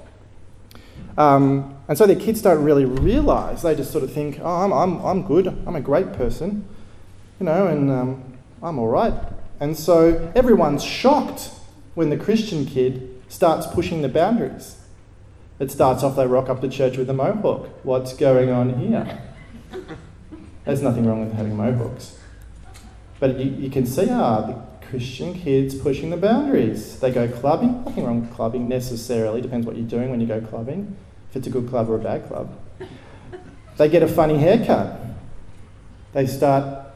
Um, 1.18 1.76
and 1.88 1.96
so 1.96 2.06
their 2.06 2.16
kids 2.16 2.42
don't 2.42 2.62
really 2.62 2.84
realise. 2.84 3.62
They 3.62 3.74
just 3.74 3.90
sort 3.90 4.04
of 4.04 4.12
think, 4.12 4.38
oh, 4.40 4.46
I'm, 4.46 4.72
I'm, 4.72 5.04
I'm 5.04 5.22
good. 5.26 5.46
I'm 5.66 5.76
a 5.76 5.80
great 5.80 6.12
person, 6.12 6.66
you 7.40 7.46
know, 7.46 7.66
and 7.66 7.90
um, 7.90 8.38
I'm 8.62 8.78
all 8.78 8.88
right. 8.88 9.14
And 9.60 9.76
so 9.76 10.30
everyone's 10.34 10.84
shocked 10.84 11.50
when 11.94 12.10
the 12.10 12.16
Christian 12.16 12.66
kid 12.66 13.22
starts 13.28 13.66
pushing 13.66 14.02
the 14.02 14.08
boundaries. 14.08 14.76
It 15.58 15.70
starts 15.70 16.02
off, 16.02 16.16
they 16.16 16.26
rock 16.26 16.50
up 16.50 16.60
to 16.60 16.68
church 16.68 16.98
with 16.98 17.08
a 17.08 17.14
mohawk. 17.14 17.68
What's 17.82 18.12
going 18.14 18.50
on 18.50 18.78
here? 18.78 19.22
There's 20.66 20.82
nothing 20.82 21.06
wrong 21.06 21.24
with 21.24 21.34
having 21.34 21.56
mohawks. 21.56 22.15
But 23.18 23.38
you, 23.38 23.50
you 23.50 23.70
can 23.70 23.86
see, 23.86 24.08
ah, 24.10 24.42
the 24.42 24.86
Christian 24.86 25.34
kids 25.34 25.74
pushing 25.74 26.10
the 26.10 26.16
boundaries. 26.16 27.00
They 27.00 27.10
go 27.10 27.28
clubbing. 27.28 27.84
Nothing 27.84 28.04
wrong 28.04 28.20
with 28.20 28.32
clubbing 28.32 28.68
necessarily. 28.68 29.40
Depends 29.40 29.66
what 29.66 29.76
you're 29.76 29.86
doing 29.86 30.10
when 30.10 30.20
you 30.20 30.26
go 30.26 30.40
clubbing. 30.40 30.96
If 31.30 31.36
it's 31.36 31.46
a 31.46 31.50
good 31.50 31.68
club 31.68 31.90
or 31.90 31.96
a 31.96 31.98
bad 31.98 32.26
club. 32.28 32.56
They 33.76 33.88
get 33.88 34.02
a 34.02 34.08
funny 34.08 34.38
haircut. 34.38 35.00
They 36.12 36.26
start 36.26 36.86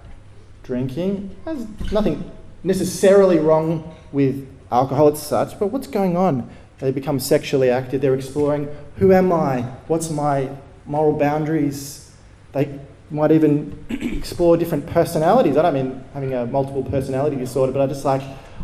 drinking. 0.63 1.37
There's 1.45 1.67
nothing 1.93 2.31
necessarily 2.63 3.39
wrong 3.39 3.95
with 4.13 4.49
alcohol 4.71 5.09
as 5.09 5.23
such, 5.23 5.59
but 5.59 5.69
what's 5.69 5.87
going 5.87 6.17
on? 6.17 6.49
They 6.79 6.91
become 6.91 7.21
sexually 7.21 7.69
active. 7.69 8.01
They're 8.01 8.15
exploring 8.15 8.69
who 8.97 9.13
am 9.13 9.33
I? 9.33 9.63
What's 9.89 10.11
my 10.11 10.51
moral 10.87 11.19
boundaries? 11.19 12.11
They 12.53 12.79
might 13.11 13.33
even 13.33 13.85
explore 13.91 14.57
different 14.57 14.87
personalities. 14.87 15.57
I 15.57 15.63
don't 15.63 15.75
mean 15.75 16.05
having 16.15 16.35
a 16.35 16.47
multiple 16.47 16.85
personality 16.85 17.37
disorder, 17.37 17.73
but 17.73 17.81
I 17.81 17.87
just 17.87 18.05
like, 18.05 18.23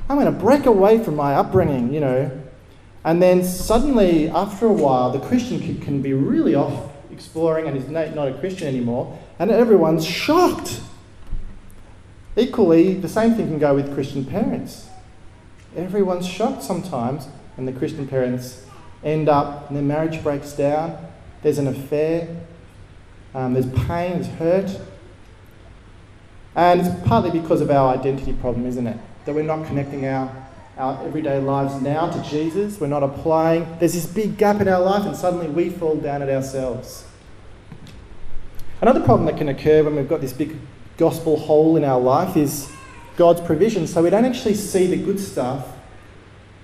I'm 0.08 0.18
going 0.18 0.32
to 0.32 0.40
break 0.40 0.66
away 0.66 1.02
from 1.02 1.16
my 1.16 1.34
upbringing, 1.34 1.92
you 1.92 2.00
know. 2.00 2.30
And 3.04 3.22
then 3.22 3.44
suddenly, 3.44 4.28
after 4.28 4.66
a 4.66 4.72
while, 4.72 5.10
the 5.10 5.20
Christian 5.20 5.60
can, 5.60 5.80
can 5.80 6.02
be 6.02 6.12
really 6.12 6.54
off 6.54 6.92
exploring 7.10 7.66
and 7.66 7.76
is 7.76 7.88
not 7.88 8.28
a 8.28 8.34
Christian 8.38 8.68
anymore, 8.68 9.18
and 9.38 9.50
everyone's 9.50 10.04
shocked. 10.04 10.80
Equally, 12.36 12.94
the 12.94 13.08
same 13.08 13.34
thing 13.34 13.46
can 13.46 13.58
go 13.58 13.74
with 13.74 13.94
Christian 13.94 14.24
parents. 14.24 14.88
Everyone's 15.74 16.26
shocked 16.26 16.62
sometimes 16.62 17.26
when 17.56 17.66
the 17.66 17.72
Christian 17.72 18.06
parents 18.06 18.64
end 19.02 19.28
up 19.28 19.68
and 19.68 19.76
their 19.76 19.84
marriage 19.84 20.22
breaks 20.22 20.52
down, 20.52 20.98
there's 21.42 21.58
an 21.58 21.66
affair, 21.66 22.28
um, 23.36 23.52
there's 23.52 23.66
pain, 23.86 24.12
there's 24.12 24.26
hurt. 24.28 24.80
And 26.54 26.80
it's 26.80 27.06
partly 27.06 27.30
because 27.30 27.60
of 27.60 27.70
our 27.70 27.94
identity 27.94 28.32
problem, 28.32 28.64
isn't 28.64 28.86
it? 28.86 28.96
That 29.26 29.34
we're 29.34 29.42
not 29.42 29.66
connecting 29.66 30.06
our, 30.06 30.34
our 30.78 31.06
everyday 31.06 31.38
lives 31.38 31.82
now 31.82 32.08
to 32.08 32.22
Jesus. 32.30 32.80
We're 32.80 32.86
not 32.86 33.02
applying. 33.02 33.76
There's 33.78 33.92
this 33.92 34.06
big 34.06 34.38
gap 34.38 34.62
in 34.62 34.68
our 34.68 34.80
life, 34.80 35.04
and 35.04 35.14
suddenly 35.14 35.48
we 35.48 35.68
fall 35.68 35.96
down 35.96 36.22
at 36.22 36.30
ourselves. 36.30 37.04
Another 38.80 39.00
problem 39.00 39.26
that 39.26 39.36
can 39.36 39.50
occur 39.50 39.84
when 39.84 39.96
we've 39.96 40.08
got 40.08 40.22
this 40.22 40.32
big 40.32 40.56
gospel 40.96 41.36
hole 41.36 41.76
in 41.76 41.84
our 41.84 42.00
life 42.00 42.38
is 42.38 42.72
God's 43.18 43.42
provision. 43.42 43.86
So 43.86 44.02
we 44.02 44.08
don't 44.08 44.24
actually 44.24 44.54
see 44.54 44.86
the 44.86 44.96
good 44.96 45.20
stuff 45.20 45.68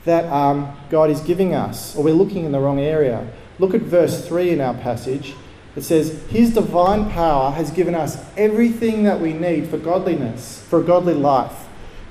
that 0.06 0.24
um, 0.32 0.74
God 0.88 1.10
is 1.10 1.20
giving 1.20 1.54
us, 1.54 1.94
or 1.94 2.02
we're 2.02 2.14
looking 2.14 2.46
in 2.46 2.52
the 2.52 2.60
wrong 2.60 2.80
area. 2.80 3.30
Look 3.58 3.74
at 3.74 3.82
verse 3.82 4.26
3 4.26 4.52
in 4.52 4.62
our 4.62 4.72
passage. 4.72 5.34
It 5.74 5.82
says, 5.82 6.22
His 6.28 6.52
divine 6.54 7.10
power 7.10 7.50
has 7.52 7.70
given 7.70 7.94
us 7.94 8.22
everything 8.36 9.04
that 9.04 9.20
we 9.20 9.32
need 9.32 9.68
for 9.68 9.78
godliness, 9.78 10.62
for 10.68 10.80
a 10.80 10.82
godly 10.82 11.14
life, 11.14 11.66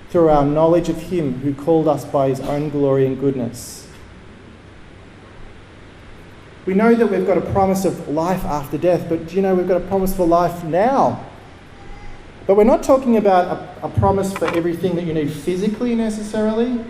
through 0.10 0.30
our 0.30 0.46
knowledge 0.46 0.90
of 0.90 0.98
Him 0.98 1.40
who 1.42 1.54
called 1.54 1.88
us 1.88 2.04
by 2.04 2.30
His 2.30 2.40
own 2.40 2.70
glory 2.70 3.06
and 3.06 3.20
goodness. 3.20 3.88
We 6.66 6.74
know 6.74 6.94
that 6.94 7.08
we've 7.08 7.26
got 7.26 7.38
a 7.38 7.52
promise 7.52 7.86
of 7.86 8.08
life 8.08 8.44
after 8.46 8.78
death, 8.78 9.08
but 9.10 9.28
do 9.28 9.36
you 9.36 9.42
know 9.42 9.56
we've 9.56 9.68
got 9.68 9.82
a 9.82 9.86
promise 9.88 10.16
for 10.16 10.28
life 10.28 10.64
now? 10.64 11.26
But 12.46 12.56
we're 12.56 12.64
not 12.64 12.84
talking 12.84 13.18
about 13.18 13.78
a, 13.82 13.88
a 13.88 13.90
promise 13.90 14.34
for 14.34 14.46
everything 14.56 14.96
that 14.96 15.06
you 15.06 15.14
need 15.14 15.32
physically 15.32 15.96
necessarily. 15.96 16.84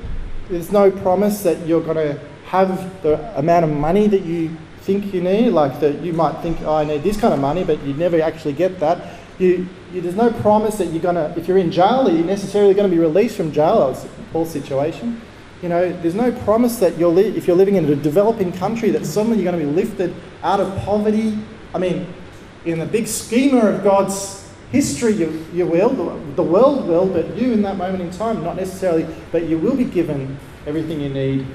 There's 0.50 0.72
no 0.72 0.92
promise 0.92 1.44
that 1.44 1.66
you're 1.66 1.82
going 1.82 1.98
to 1.98 2.20
have 2.46 3.02
the 3.04 3.38
amount 3.38 3.66
of 3.66 3.72
money 3.72 4.08
that 4.08 4.24
you 4.24 4.58
think 4.82 5.14
you 5.14 5.22
need. 5.22 5.50
Like 5.50 5.80
that, 5.80 6.02
you 6.02 6.14
might 6.14 6.42
think, 6.42 6.62
oh, 6.62 6.76
I 6.76 6.84
need 6.84 7.04
this 7.04 7.20
kind 7.20 7.34
of 7.34 7.40
money, 7.40 7.64
but 7.64 7.82
you 7.84 7.94
never 7.94 8.22
actually 8.22 8.54
get 8.54 8.80
that. 8.80 9.20
You, 9.40 9.68
you, 9.94 10.02
there's 10.02 10.16
no 10.16 10.32
promise 10.32 10.78
that 10.78 10.88
you're 10.88 11.02
going 11.02 11.16
to, 11.16 11.34
if 11.38 11.48
you're 11.48 11.58
in 11.58 11.72
jail, 11.72 12.08
are 12.08 12.12
you 12.12 12.24
necessarily 12.24 12.74
going 12.74 12.90
to 12.90 12.96
be 12.96 13.02
released 13.02 13.38
from 13.38 13.52
jail? 13.52 13.96
Paul's 14.32 14.52
situation. 14.52 15.22
You 15.62 15.70
know, 15.70 15.92
there's 16.02 16.16
no 16.16 16.32
promise 16.44 16.80
that 16.80 16.98
you're 16.98 17.12
li- 17.12 17.36
if 17.38 17.48
you're 17.48 17.56
living 17.56 17.76
in 17.76 17.86
a 17.86 17.96
developing 17.96 18.52
country 18.52 18.90
that 18.92 19.06
suddenly 19.06 19.38
you're 19.38 19.52
going 19.52 19.60
to 19.60 19.66
be 19.66 19.72
lifted 19.72 20.16
out 20.42 20.60
of 20.60 20.76
poverty. 20.84 21.38
I 21.74 21.78
mean, 21.78 22.12
in 22.66 22.80
the 22.80 22.86
big 22.86 23.08
schema 23.08 23.60
of 23.60 23.84
God's 23.84 24.50
history 24.72 25.14
you, 25.14 25.46
you 25.54 25.68
will, 25.68 25.90
the, 25.90 26.36
the 26.36 26.44
world 26.44 26.88
will, 26.88 27.06
but 27.06 27.36
you 27.36 27.52
in 27.52 27.62
that 27.64 27.78
moment 27.78 28.02
in 28.02 28.10
time, 28.10 28.44
not 28.44 28.56
necessarily, 28.56 29.06
but 29.32 29.48
you 29.48 29.58
will 29.58 29.76
be 29.76 29.84
given 29.84 30.38
everything 30.66 31.02
you 31.02 31.10
need 31.10 31.46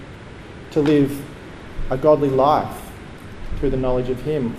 to 0.73 0.80
live 0.80 1.25
a 1.90 1.97
godly 1.97 2.28
life 2.28 2.86
through 3.59 3.71
the 3.71 3.76
knowledge 3.76 4.09
of 4.09 4.21
Him. 4.23 4.55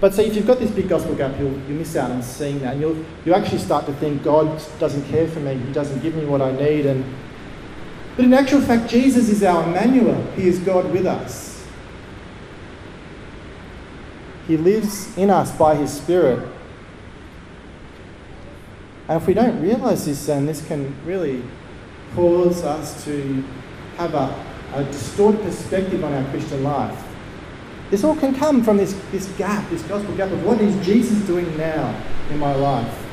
But 0.00 0.14
see, 0.14 0.24
if 0.24 0.36
you've 0.36 0.46
got 0.46 0.60
this 0.60 0.70
big 0.70 0.88
gospel 0.88 1.14
gap, 1.14 1.36
you'll, 1.38 1.58
you 1.68 1.74
miss 1.74 1.96
out 1.96 2.10
on 2.10 2.22
seeing 2.22 2.60
that. 2.60 2.76
You'll, 2.76 3.04
you 3.24 3.34
actually 3.34 3.58
start 3.58 3.84
to 3.86 3.92
think, 3.94 4.22
God 4.22 4.62
doesn't 4.78 5.08
care 5.08 5.26
for 5.26 5.40
me, 5.40 5.54
He 5.54 5.72
doesn't 5.72 6.00
give 6.00 6.14
me 6.14 6.24
what 6.24 6.40
I 6.40 6.52
need. 6.52 6.86
And, 6.86 7.04
but 8.16 8.24
in 8.24 8.32
actual 8.32 8.60
fact, 8.60 8.88
Jesus 8.88 9.28
is 9.28 9.42
our 9.42 9.64
Emmanuel, 9.64 10.22
He 10.36 10.46
is 10.46 10.58
God 10.60 10.90
with 10.92 11.06
us. 11.06 11.66
He 14.46 14.56
lives 14.56 15.16
in 15.18 15.30
us 15.30 15.56
by 15.56 15.74
His 15.74 15.92
Spirit. 15.92 16.48
And 19.08 19.20
if 19.20 19.26
we 19.26 19.34
don't 19.34 19.60
realise 19.60 20.04
this, 20.04 20.26
then 20.26 20.46
this 20.46 20.66
can 20.66 20.94
really 21.04 21.42
cause 22.14 22.62
us 22.62 23.04
to 23.04 23.42
have 23.96 24.14
a, 24.14 24.44
a 24.74 24.84
distorted 24.84 25.42
perspective 25.42 26.04
on 26.04 26.12
our 26.12 26.30
Christian 26.30 26.62
life. 26.62 27.07
This 27.90 28.04
all 28.04 28.16
can 28.16 28.34
come 28.34 28.62
from 28.62 28.76
this, 28.76 28.92
this 29.10 29.26
gap, 29.38 29.68
this 29.70 29.82
gospel 29.82 30.14
gap 30.16 30.30
of 30.30 30.44
what 30.44 30.60
is 30.60 30.84
Jesus 30.84 31.18
doing 31.26 31.56
now 31.56 31.98
in 32.30 32.38
my 32.38 32.54
life. 32.54 33.06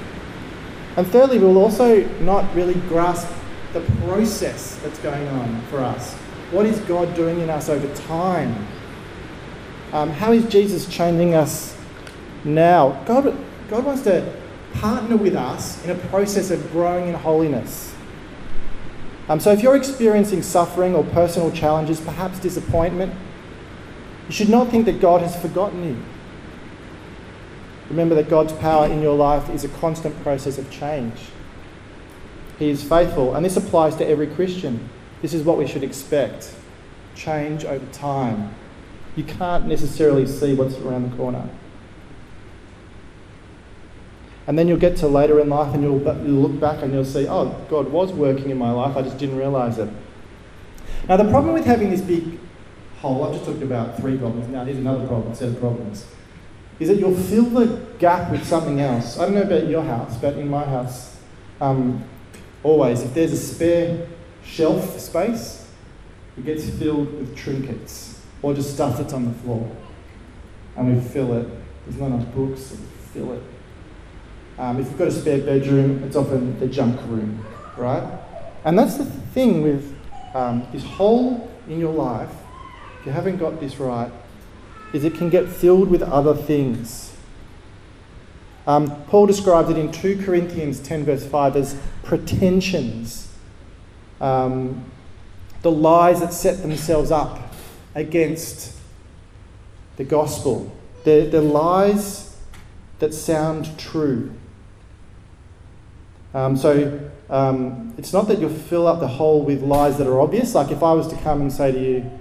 And 0.98 1.08
thirdly, 1.08 1.40
we'll 1.40 1.58
also 1.58 2.06
not 2.20 2.54
really 2.54 2.74
grasp 2.90 3.32
the 3.74 3.82
process 4.06 4.76
that's 4.78 5.00
going 5.00 5.28
on 5.28 5.62
for 5.64 5.80
us. 5.80 6.14
What 6.52 6.66
is 6.66 6.80
God 6.82 7.14
doing 7.16 7.40
in 7.40 7.50
us 7.50 7.70
over 7.70 7.94
time? 7.96 8.68
Um, 9.94 10.10
how 10.10 10.32
is 10.32 10.46
Jesus 10.46 10.88
changing 10.88 11.36
us 11.36 11.78
now? 12.44 13.02
God, 13.06 13.36
God 13.70 13.86
wants 13.86 14.04
to 14.04 14.34
partner 14.74 15.16
with 15.16 15.36
us 15.36 15.84
in 15.86 15.92
a 15.92 15.96
process 15.96 16.52
of 16.52 16.72
growing 16.72 17.08
in 17.08 17.14
holiness. 17.16 17.94
Um, 19.28 19.40
so, 19.40 19.52
if 19.52 19.64
you're 19.64 19.76
experiencing 19.76 20.44
suffering 20.44 20.96
or 20.96 21.04
personal 21.04 21.52
challenges, 21.52 22.00
perhaps 22.00 22.40
disappointment, 22.40 23.14
you 24.28 24.34
should 24.34 24.50
not 24.50 24.70
think 24.70 24.86
that 24.86 25.00
God 25.00 25.22
has 25.22 25.40
forgotten 25.40 25.84
you. 25.84 25.98
Remember 27.90 28.16
that 28.16 28.30
God's 28.30 28.54
power 28.54 28.88
in 28.88 29.02
your 29.02 29.16
life 29.16 29.50
is 29.50 29.64
a 29.64 29.70
constant 29.70 30.20
process 30.24 30.58
of 30.58 30.70
change. 30.72 31.20
He 32.58 32.70
is 32.70 32.84
faithful, 32.84 33.36
and 33.36 33.46
this 33.46 33.58
applies 33.58 33.96
to 33.98 34.08
every 34.08 34.28
Christian. 34.28 34.90
This 35.22 35.34
is 35.34 35.44
what 35.44 35.58
we 35.58 35.68
should 35.68 35.84
expect 35.84 36.54
change 37.16 37.64
over 37.66 37.86
time. 37.92 38.54
You 39.16 39.24
can't 39.24 39.68
necessarily 39.68 40.26
see 40.26 40.54
what's 40.54 40.76
around 40.78 41.10
the 41.10 41.16
corner. 41.16 41.48
And 44.48 44.60
then 44.60 44.68
you'll 44.68 44.78
get 44.78 44.98
to 44.98 45.08
later 45.08 45.40
in 45.40 45.50
life 45.50 45.74
and 45.74 45.82
you'll, 45.82 45.98
look 45.98 46.60
back 46.60 46.84
and 46.84 46.94
you'll 46.94 47.06
see, 47.06 47.28
oh, 47.28 47.50
God 47.70 47.92
was 47.92 48.12
working 48.12 48.52
in 48.52 48.58
my 48.58 48.72
life, 48.72 48.96
I 48.96 49.02
just 49.02 49.18
didn't 49.18 49.38
realize 49.38 49.80
it. 49.80 49.90
Now, 51.08 51.18
the 51.18 51.30
problem 51.30 51.54
with 51.54 51.66
having 51.66 51.90
this 51.90 52.02
big 52.02 52.40
hole, 53.06 53.26
I've 53.26 53.34
just 53.34 53.46
talked 53.46 53.62
about 53.62 53.98
three 53.98 54.18
problems, 54.18 54.48
now 54.50 54.64
here's 54.66 54.78
another 54.78 55.06
problem, 55.08 55.34
set 55.36 55.50
of 55.50 55.60
problems, 55.60 56.06
is 56.80 56.90
that 56.90 56.98
you'll 56.98 57.16
fill 57.16 57.46
the 57.46 57.86
gap 58.00 58.32
with 58.32 58.46
something 58.46 58.82
else. 58.82 59.18
I 59.18 59.26
don't 59.26 59.36
know 59.36 59.44
about 59.44 59.68
your 59.68 59.84
house, 59.84 60.18
but 60.18 60.36
in 60.36 60.50
my 60.50 60.66
house, 60.66 61.18
um, 61.62 62.04
always, 62.64 63.02
if 63.02 63.14
there's 63.14 63.32
a 63.32 63.38
spare 63.38 64.08
shelf 64.44 65.00
space, 65.00 65.68
it 66.38 66.46
gets 66.46 66.70
filled 66.70 67.14
with 67.14 67.36
trinkets 67.36 68.22
or 68.42 68.54
just 68.54 68.74
stuff 68.74 68.98
that's 68.98 69.14
on 69.14 69.26
the 69.26 69.34
floor. 69.40 69.74
And 70.76 70.94
we 70.94 71.02
fill 71.02 71.34
it. 71.38 71.48
There's 71.86 71.98
not 71.98 72.08
enough 72.08 72.34
books, 72.36 72.72
we 72.72 72.78
fill 73.14 73.34
it 73.34 73.44
um, 74.58 74.80
if 74.80 74.88
you've 74.88 74.98
got 74.98 75.10
a 75.10 75.12
spare 75.12 75.40
bedroom, 75.40 76.04
it's 76.04 76.16
often 76.16 76.58
the 76.60 76.68
junk 76.68 77.00
room, 77.08 77.46
right? 77.76 78.04
And 78.64 78.80
that's 78.80 78.96
the 78.96 79.06
thing 79.06 79.62
with 79.62 79.96
um, 80.34 80.66
this 80.72 80.84
hole 80.84 81.52
in 81.68 81.80
your 81.80 81.94
life, 81.94 82.32
you 83.06 83.12
haven't 83.12 83.38
got 83.38 83.60
this 83.60 83.78
right, 83.78 84.12
is 84.94 85.04
it 85.04 85.16
can 85.16 85.30
get 85.30 85.48
filled 85.48 85.90
with 85.90 86.02
other 86.02 86.34
things. 86.34 87.16
Um, 88.68 89.04
Paul 89.06 89.28
describes 89.28 89.70
it 89.70 89.78
in 89.78 89.92
2 89.92 90.24
Corinthians 90.24 90.80
10, 90.80 91.06
verse 91.06 91.26
5, 91.26 91.56
as 91.56 91.80
pretensions, 92.04 93.32
um, 94.20 94.84
the 95.62 95.72
lies 95.72 96.20
that 96.22 96.34
set 96.34 96.62
themselves 96.62 97.12
up 97.12 97.54
against 97.94 98.76
the 99.98 100.04
gospel, 100.04 100.76
the, 101.04 101.28
the 101.32 101.42
lies 101.42 102.36
that 103.00 103.14
sound 103.14 103.78
true. 103.78 104.32
Um, 106.34 106.58
so 106.58 107.10
um, 107.30 107.94
it's 107.98 108.12
not 108.12 108.28
that 108.28 108.40
you 108.40 108.50
fill 108.50 108.88
up 108.88 109.00
the 109.00 109.08
hole 109.08 109.42
with 109.44 109.62
lies 109.62 109.98
that 109.98 110.08
are 110.08 110.20
obvious. 110.20 110.56
Like 110.56 110.72
if 110.72 110.84
I 110.84 110.94
was 110.94 111.08
to 111.08 111.18
come 111.18 111.42
and 111.42 111.52
say 111.52 111.72
to 111.72 111.80
you, 111.80 112.12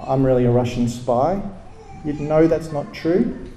I'm 0.00 0.24
really 0.24 0.44
a 0.44 0.50
Russian 0.50 0.88
spy, 0.88 1.42
you'd 2.04 2.20
know 2.20 2.46
that's 2.46 2.72
not 2.72 2.92
true, 2.92 3.50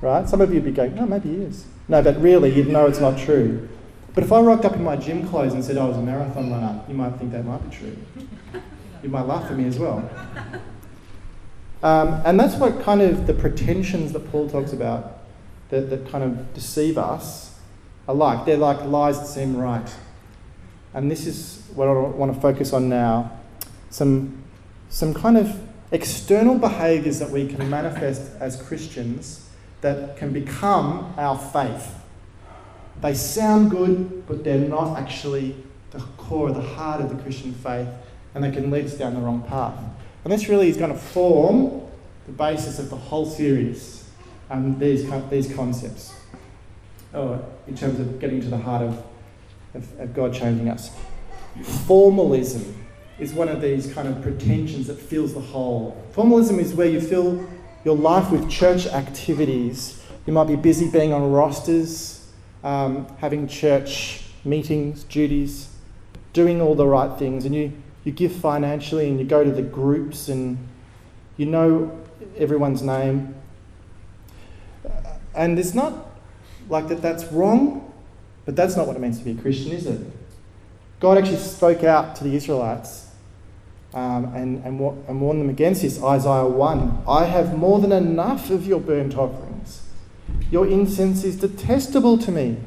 right? 0.00 0.28
Some 0.28 0.40
of 0.40 0.50
you 0.50 0.56
would 0.56 0.64
be 0.64 0.72
going, 0.72 0.94
no, 0.94 1.06
maybe 1.06 1.30
he 1.30 1.36
is. 1.36 1.66
No, 1.88 2.02
but 2.02 2.20
really, 2.20 2.52
you'd 2.52 2.68
know 2.68 2.86
it's 2.86 3.00
not 3.00 3.18
true. 3.18 3.68
But 4.14 4.24
if 4.24 4.32
I 4.32 4.40
rocked 4.40 4.64
up 4.64 4.74
in 4.74 4.84
my 4.84 4.96
gym 4.96 5.28
clothes 5.28 5.54
and 5.54 5.64
said 5.64 5.78
I 5.78 5.84
was 5.84 5.96
a 5.96 6.02
marathon 6.02 6.50
runner, 6.50 6.82
you 6.88 6.94
might 6.94 7.16
think 7.16 7.32
that 7.32 7.44
might 7.44 7.68
be 7.68 7.76
true. 7.76 7.96
You 9.02 9.08
might 9.08 9.22
laugh 9.22 9.50
at 9.50 9.56
me 9.56 9.66
as 9.66 9.78
well. 9.78 10.08
Um, 11.82 12.22
and 12.24 12.38
that's 12.38 12.54
what 12.56 12.82
kind 12.82 13.02
of 13.02 13.26
the 13.26 13.34
pretensions 13.34 14.12
that 14.12 14.30
Paul 14.30 14.48
talks 14.48 14.72
about 14.72 15.18
that, 15.70 15.90
that 15.90 16.08
kind 16.08 16.22
of 16.22 16.54
deceive 16.54 16.96
us 16.96 17.58
are 18.06 18.14
like. 18.14 18.44
They're 18.46 18.56
like 18.56 18.84
lies 18.84 19.18
that 19.18 19.26
seem 19.26 19.56
right. 19.56 19.92
And 20.94 21.10
this 21.10 21.26
is 21.26 21.64
what 21.74 21.88
I 21.88 21.92
want 21.92 22.32
to 22.34 22.40
focus 22.40 22.72
on 22.72 22.88
now 22.88 23.40
some, 23.90 24.42
some 24.88 25.12
kind 25.12 25.36
of 25.36 25.60
external 25.92 26.58
behaviours 26.58 27.18
that 27.18 27.30
we 27.30 27.46
can 27.46 27.68
manifest 27.68 28.32
as 28.40 28.60
Christians 28.60 29.48
that 29.82 30.16
can 30.16 30.32
become 30.32 31.12
our 31.18 31.38
faith. 31.38 31.94
They 33.00 33.14
sound 33.14 33.70
good, 33.70 34.26
but 34.26 34.42
they're 34.42 34.58
not 34.58 34.98
actually 34.98 35.54
the 35.90 35.98
core, 36.16 36.50
the 36.50 36.62
heart 36.62 37.02
of 37.02 37.14
the 37.14 37.22
Christian 37.22 37.52
faith, 37.52 37.88
and 38.34 38.42
they 38.42 38.50
can 38.50 38.70
lead 38.70 38.86
us 38.86 38.94
down 38.94 39.14
the 39.14 39.20
wrong 39.20 39.42
path. 39.42 39.78
And 40.24 40.32
this 40.32 40.48
really 40.48 40.68
is 40.68 40.76
going 40.76 40.92
to 40.92 40.98
form 40.98 41.82
the 42.26 42.32
basis 42.32 42.78
of 42.78 42.88
the 42.88 42.96
whole 42.96 43.26
series, 43.26 44.08
um, 44.50 44.78
these, 44.78 45.10
these 45.28 45.52
concepts, 45.52 46.14
oh, 47.12 47.44
in 47.66 47.76
terms 47.76 48.00
of 48.00 48.18
getting 48.18 48.40
to 48.40 48.48
the 48.48 48.56
heart 48.56 48.82
of, 48.82 49.04
of, 49.74 50.00
of 50.00 50.14
God 50.14 50.32
changing 50.32 50.68
us. 50.68 50.90
Formalism 51.86 52.81
is 53.22 53.32
one 53.32 53.48
of 53.48 53.62
these 53.62 53.92
kind 53.94 54.08
of 54.08 54.20
pretensions 54.20 54.88
that 54.88 54.98
fills 54.98 55.32
the 55.32 55.40
hole. 55.40 55.96
Formalism 56.10 56.58
is 56.58 56.74
where 56.74 56.88
you 56.88 57.00
fill 57.00 57.48
your 57.84 57.96
life 57.96 58.32
with 58.32 58.50
church 58.50 58.86
activities. 58.86 60.04
You 60.26 60.32
might 60.32 60.48
be 60.48 60.56
busy 60.56 60.90
being 60.90 61.12
on 61.12 61.30
rosters, 61.30 62.28
um, 62.64 63.06
having 63.18 63.46
church 63.46 64.24
meetings, 64.44 65.04
duties, 65.04 65.68
doing 66.32 66.60
all 66.60 66.74
the 66.74 66.86
right 66.86 67.16
things, 67.16 67.44
and 67.44 67.54
you, 67.54 67.72
you 68.02 68.10
give 68.10 68.32
financially 68.32 69.08
and 69.08 69.20
you 69.20 69.24
go 69.24 69.44
to 69.44 69.52
the 69.52 69.62
groups 69.62 70.28
and 70.28 70.58
you 71.36 71.46
know 71.46 71.96
everyone's 72.36 72.82
name. 72.82 73.36
And 75.32 75.58
it's 75.60 75.74
not 75.74 76.10
like 76.68 76.88
that 76.88 77.00
that's 77.00 77.24
wrong, 77.26 77.92
but 78.44 78.56
that's 78.56 78.76
not 78.76 78.88
what 78.88 78.96
it 78.96 78.98
means 78.98 79.18
to 79.20 79.24
be 79.24 79.30
a 79.30 79.36
Christian, 79.36 79.70
is 79.70 79.86
it? 79.86 80.00
God 80.98 81.18
actually 81.18 81.36
spoke 81.36 81.84
out 81.84 82.16
to 82.16 82.24
the 82.24 82.34
Israelites 82.34 83.01
um, 83.94 84.24
and, 84.34 84.64
and, 84.64 84.80
and 84.80 85.20
warned 85.20 85.40
them 85.40 85.50
against 85.50 85.82
this. 85.82 86.02
Isaiah 86.02 86.46
1 86.46 87.04
I 87.06 87.24
have 87.24 87.56
more 87.56 87.80
than 87.80 87.92
enough 87.92 88.50
of 88.50 88.66
your 88.66 88.80
burnt 88.80 89.16
offerings. 89.16 89.82
Your 90.50 90.66
incense 90.66 91.24
is 91.24 91.36
detestable 91.36 92.18
to 92.18 92.30
me. 92.30 92.58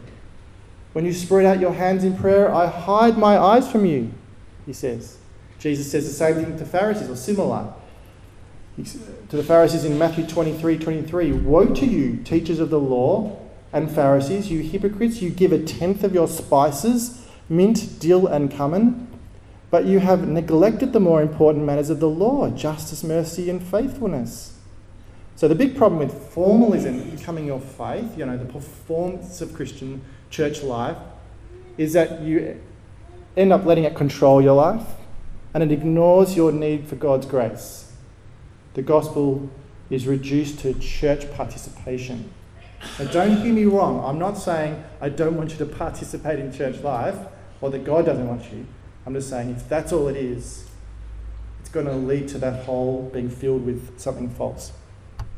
When 0.93 1.05
you 1.05 1.13
spread 1.13 1.45
out 1.45 1.59
your 1.59 1.73
hands 1.73 2.03
in 2.03 2.17
prayer, 2.17 2.53
I 2.53 2.67
hide 2.67 3.17
my 3.17 3.37
eyes 3.37 3.69
from 3.69 3.85
you, 3.85 4.11
he 4.65 4.73
says. 4.73 5.17
Jesus 5.59 5.91
says 5.91 6.07
the 6.07 6.13
same 6.13 6.35
thing 6.35 6.57
to 6.57 6.65
Pharisees, 6.65 7.09
or 7.09 7.15
similar. 7.15 7.73
To 8.77 9.37
the 9.37 9.43
Pharisees 9.43 9.85
in 9.85 9.97
Matthew 9.97 10.27
23 10.27 10.77
23, 10.77 11.31
Woe 11.31 11.65
to 11.73 11.85
you, 11.85 12.17
teachers 12.17 12.59
of 12.59 12.69
the 12.69 12.79
law 12.79 13.39
and 13.73 13.89
Pharisees, 13.89 14.51
you 14.51 14.61
hypocrites, 14.61 15.21
you 15.21 15.29
give 15.29 15.51
a 15.51 15.63
tenth 15.63 16.03
of 16.03 16.13
your 16.13 16.27
spices 16.27 17.25
mint, 17.49 17.99
dill, 17.99 18.27
and 18.27 18.51
cumin, 18.51 19.04
but 19.75 19.83
you 19.83 19.99
have 19.99 20.25
neglected 20.25 20.93
the 20.93 21.01
more 21.01 21.21
important 21.21 21.65
matters 21.65 21.89
of 21.89 21.99
the 21.99 22.07
law 22.07 22.49
justice, 22.49 23.03
mercy, 23.03 23.49
and 23.49 23.61
faithfulness. 23.61 24.57
So, 25.35 25.49
the 25.49 25.53
big 25.53 25.75
problem 25.75 25.99
with 25.99 26.13
formalism 26.31 27.09
becoming 27.09 27.45
your 27.45 27.59
faith, 27.59 28.17
you 28.17 28.25
know, 28.25 28.37
the 28.37 28.45
performance 28.45 29.41
of 29.41 29.53
Christian 29.53 30.01
church 30.29 30.63
life, 30.63 30.95
is 31.77 31.91
that 31.91 32.21
you 32.21 32.57
end 33.35 33.51
up 33.51 33.65
letting 33.65 33.83
it 33.83 33.97
control 33.97 34.41
your 34.41 34.55
life 34.55 34.87
and 35.53 35.61
it 35.61 35.73
ignores 35.73 36.37
your 36.37 36.53
need 36.53 36.87
for 36.87 36.95
God's 36.95 37.25
grace. 37.25 37.91
The 38.75 38.81
gospel 38.81 39.49
is 39.89 40.07
reduced 40.07 40.59
to 40.59 40.73
church 40.75 41.29
participation. 41.33 42.31
Now, 42.97 43.11
don't 43.11 43.35
hear 43.41 43.53
me 43.53 43.65
wrong. 43.65 44.05
I'm 44.05 44.19
not 44.19 44.37
saying 44.37 44.81
I 45.01 45.09
don't 45.09 45.35
want 45.35 45.51
you 45.51 45.57
to 45.57 45.65
participate 45.65 46.39
in 46.39 46.53
church 46.53 46.79
life 46.79 47.17
or 47.59 47.69
that 47.71 47.83
God 47.83 48.05
doesn't 48.05 48.25
want 48.25 48.49
you. 48.53 48.65
I'm 49.05 49.13
just 49.13 49.29
saying 49.29 49.51
if 49.51 49.69
that's 49.69 49.91
all 49.91 50.07
it 50.07 50.15
is, 50.15 50.67
it's 51.59 51.69
going 51.69 51.85
to 51.85 51.93
lead 51.93 52.27
to 52.29 52.37
that 52.39 52.65
hole 52.65 53.09
being 53.13 53.29
filled 53.29 53.65
with 53.65 53.99
something 53.99 54.29
false. 54.29 54.71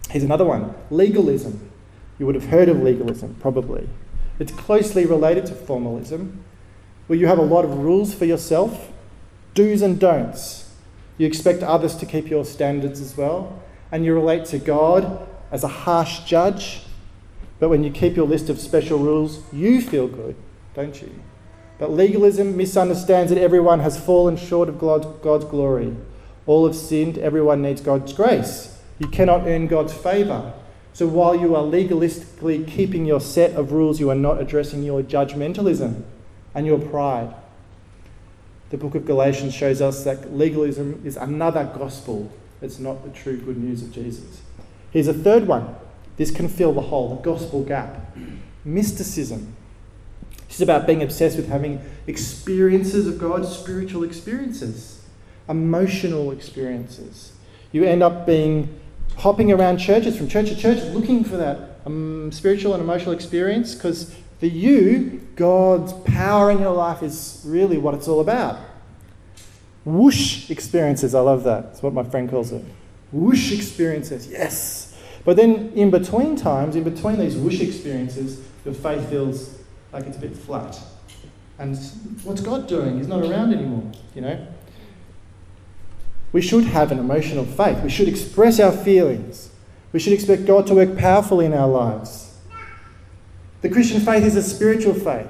Here's 0.09 0.23
another 0.23 0.45
one 0.45 0.73
legalism. 0.89 1.71
You 2.19 2.25
would 2.25 2.35
have 2.35 2.45
heard 2.45 2.69
of 2.69 2.81
legalism, 2.81 3.35
probably. 3.39 3.87
It's 4.39 4.51
closely 4.51 5.05
related 5.05 5.45
to 5.47 5.53
formalism, 5.53 6.43
where 7.07 7.19
you 7.19 7.27
have 7.27 7.37
a 7.37 7.43
lot 7.43 7.65
of 7.65 7.77
rules 7.77 8.13
for 8.13 8.25
yourself, 8.25 8.91
do's 9.53 9.81
and 9.81 9.99
don'ts. 9.99 10.73
You 11.17 11.27
expect 11.27 11.63
others 11.63 11.95
to 11.95 12.05
keep 12.05 12.29
your 12.29 12.45
standards 12.45 13.01
as 13.01 13.17
well, 13.17 13.61
and 13.91 14.05
you 14.05 14.13
relate 14.13 14.45
to 14.45 14.59
God 14.59 15.27
as 15.51 15.63
a 15.63 15.67
harsh 15.67 16.19
judge. 16.19 16.81
But 17.59 17.69
when 17.69 17.83
you 17.83 17.91
keep 17.91 18.15
your 18.15 18.27
list 18.27 18.49
of 18.49 18.59
special 18.59 18.99
rules, 18.99 19.41
you 19.51 19.81
feel 19.81 20.07
good, 20.07 20.35
don't 20.75 21.01
you? 21.01 21.11
But 21.79 21.91
legalism 21.91 22.57
misunderstands 22.57 23.31
that 23.31 23.41
everyone 23.41 23.81
has 23.81 23.99
fallen 23.99 24.37
short 24.37 24.69
of 24.69 24.79
God's 24.79 25.45
glory. 25.45 25.95
All 26.45 26.65
have 26.65 26.75
sinned, 26.75 27.17
everyone 27.17 27.61
needs 27.61 27.81
God's 27.81 28.13
grace. 28.13 28.79
You 28.99 29.07
cannot 29.07 29.45
earn 29.45 29.67
God's 29.67 29.93
favour. 29.93 30.53
So 30.93 31.05
while 31.05 31.35
you 31.35 31.55
are 31.55 31.63
legalistically 31.63 32.67
keeping 32.67 33.05
your 33.05 33.19
set 33.19 33.51
of 33.51 33.71
rules, 33.71 33.99
you 33.99 34.09
are 34.09 34.15
not 34.15 34.41
addressing 34.41 34.81
your 34.81 35.03
judgmentalism 35.03 36.03
and 36.55 36.65
your 36.65 36.79
pride. 36.79 37.35
The 38.71 38.77
book 38.77 38.95
of 38.95 39.05
Galatians 39.05 39.53
shows 39.53 39.81
us 39.81 40.03
that 40.05 40.33
legalism 40.33 41.01
is 41.05 41.15
another 41.15 41.65
gospel. 41.77 42.31
It's 42.61 42.79
not 42.79 43.03
the 43.03 43.11
true 43.11 43.37
good 43.37 43.57
news 43.57 43.83
of 43.83 43.91
Jesus. 43.91 44.41
Here's 44.89 45.07
a 45.07 45.13
third 45.13 45.47
one. 45.47 45.75
This 46.15 46.31
can 46.31 46.49
fill 46.49 46.73
the 46.73 46.81
hole, 46.81 47.15
the 47.15 47.21
gospel 47.21 47.63
gap. 47.63 48.17
Mysticism. 48.65 49.55
It's 50.49 50.61
about 50.61 50.87
being 50.87 51.03
obsessed 51.03 51.37
with 51.37 51.49
having 51.49 51.81
experiences 52.07 53.07
of 53.07 53.19
God, 53.19 53.45
spiritual 53.45 54.03
experiences, 54.03 55.03
emotional 55.49 56.31
experiences. 56.31 57.33
You 57.71 57.83
end 57.83 58.01
up 58.01 58.25
being 58.25 58.79
hopping 59.17 59.51
around 59.51 59.77
churches 59.77 60.17
from 60.17 60.27
church 60.27 60.47
to 60.49 60.55
church 60.55 60.81
looking 60.93 61.23
for 61.23 61.37
that 61.37 61.79
um, 61.85 62.31
spiritual 62.31 62.73
and 62.73 62.83
emotional 62.83 63.13
experience 63.13 63.73
because 63.73 64.15
for 64.39 64.45
you, 64.45 65.27
God's 65.35 65.93
power 65.93 66.51
in 66.51 66.59
your 66.59 66.73
life 66.73 67.01
is 67.01 67.41
really 67.45 67.77
what 67.77 67.95
it's 67.95 68.07
all 68.07 68.19
about. 68.19 68.59
Whoosh 69.83 70.51
experiences, 70.51 71.15
I 71.15 71.21
love 71.21 71.43
that. 71.45 71.63
That's 71.67 71.81
what 71.81 71.93
my 71.93 72.03
friend 72.03 72.29
calls 72.29 72.51
it. 72.51 72.63
Whoosh 73.11 73.51
experiences, 73.51 74.27
yes. 74.27 74.95
But 75.23 75.37
then 75.37 75.71
in 75.75 75.89
between 75.89 76.35
times, 76.35 76.75
in 76.75 76.83
between 76.83 77.19
these 77.19 77.35
whoosh 77.35 77.61
experiences, 77.61 78.41
your 78.63 78.73
faith 78.73 79.09
feels 79.09 79.57
like 79.91 80.05
it's 80.05 80.17
a 80.17 80.19
bit 80.19 80.35
flat. 80.35 80.79
And 81.59 81.77
what's 82.23 82.41
God 82.41 82.67
doing? 82.67 82.97
He's 82.97 83.07
not 83.07 83.21
around 83.21 83.53
anymore, 83.53 83.91
you 84.13 84.21
know? 84.21 84.47
We 86.31 86.41
should 86.41 86.65
have 86.65 86.91
an 86.91 86.99
emotional 86.99 87.45
faith. 87.45 87.81
We 87.83 87.89
should 87.89 88.07
express 88.07 88.59
our 88.59 88.71
feelings. 88.71 89.49
We 89.91 89.99
should 89.99 90.13
expect 90.13 90.45
God 90.45 90.67
to 90.67 90.75
work 90.75 90.97
powerfully 90.97 91.45
in 91.45 91.53
our 91.53 91.67
lives. 91.67 92.37
The 93.61 93.69
Christian 93.69 94.01
faith 94.01 94.23
is 94.23 94.35
a 94.35 94.43
spiritual 94.43 94.93
faith. 94.93 95.27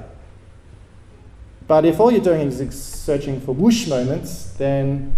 But 1.68 1.86
if 1.86 2.00
all 2.00 2.12
you're 2.12 2.22
doing 2.22 2.48
is 2.48 2.84
searching 2.84 3.40
for 3.40 3.54
whoosh 3.54 3.88
moments, 3.88 4.54
then 4.54 5.18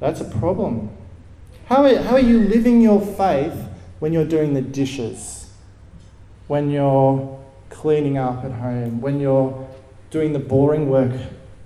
that's 0.00 0.20
a 0.20 0.24
problem. 0.24 0.90
How 1.66 1.84
are, 1.84 1.96
how 1.98 2.12
are 2.12 2.20
you 2.20 2.40
living 2.40 2.80
your 2.80 3.00
faith 3.00 3.54
when 3.98 4.12
you're 4.12 4.24
doing 4.24 4.54
the 4.54 4.62
dishes? 4.62 5.50
When 6.48 6.70
you're 6.70 7.35
cleaning 7.76 8.16
up 8.16 8.42
at 8.42 8.52
home, 8.52 9.00
when 9.02 9.20
you're 9.20 9.68
doing 10.10 10.32
the 10.32 10.38
boring 10.38 10.88
work 10.88 11.12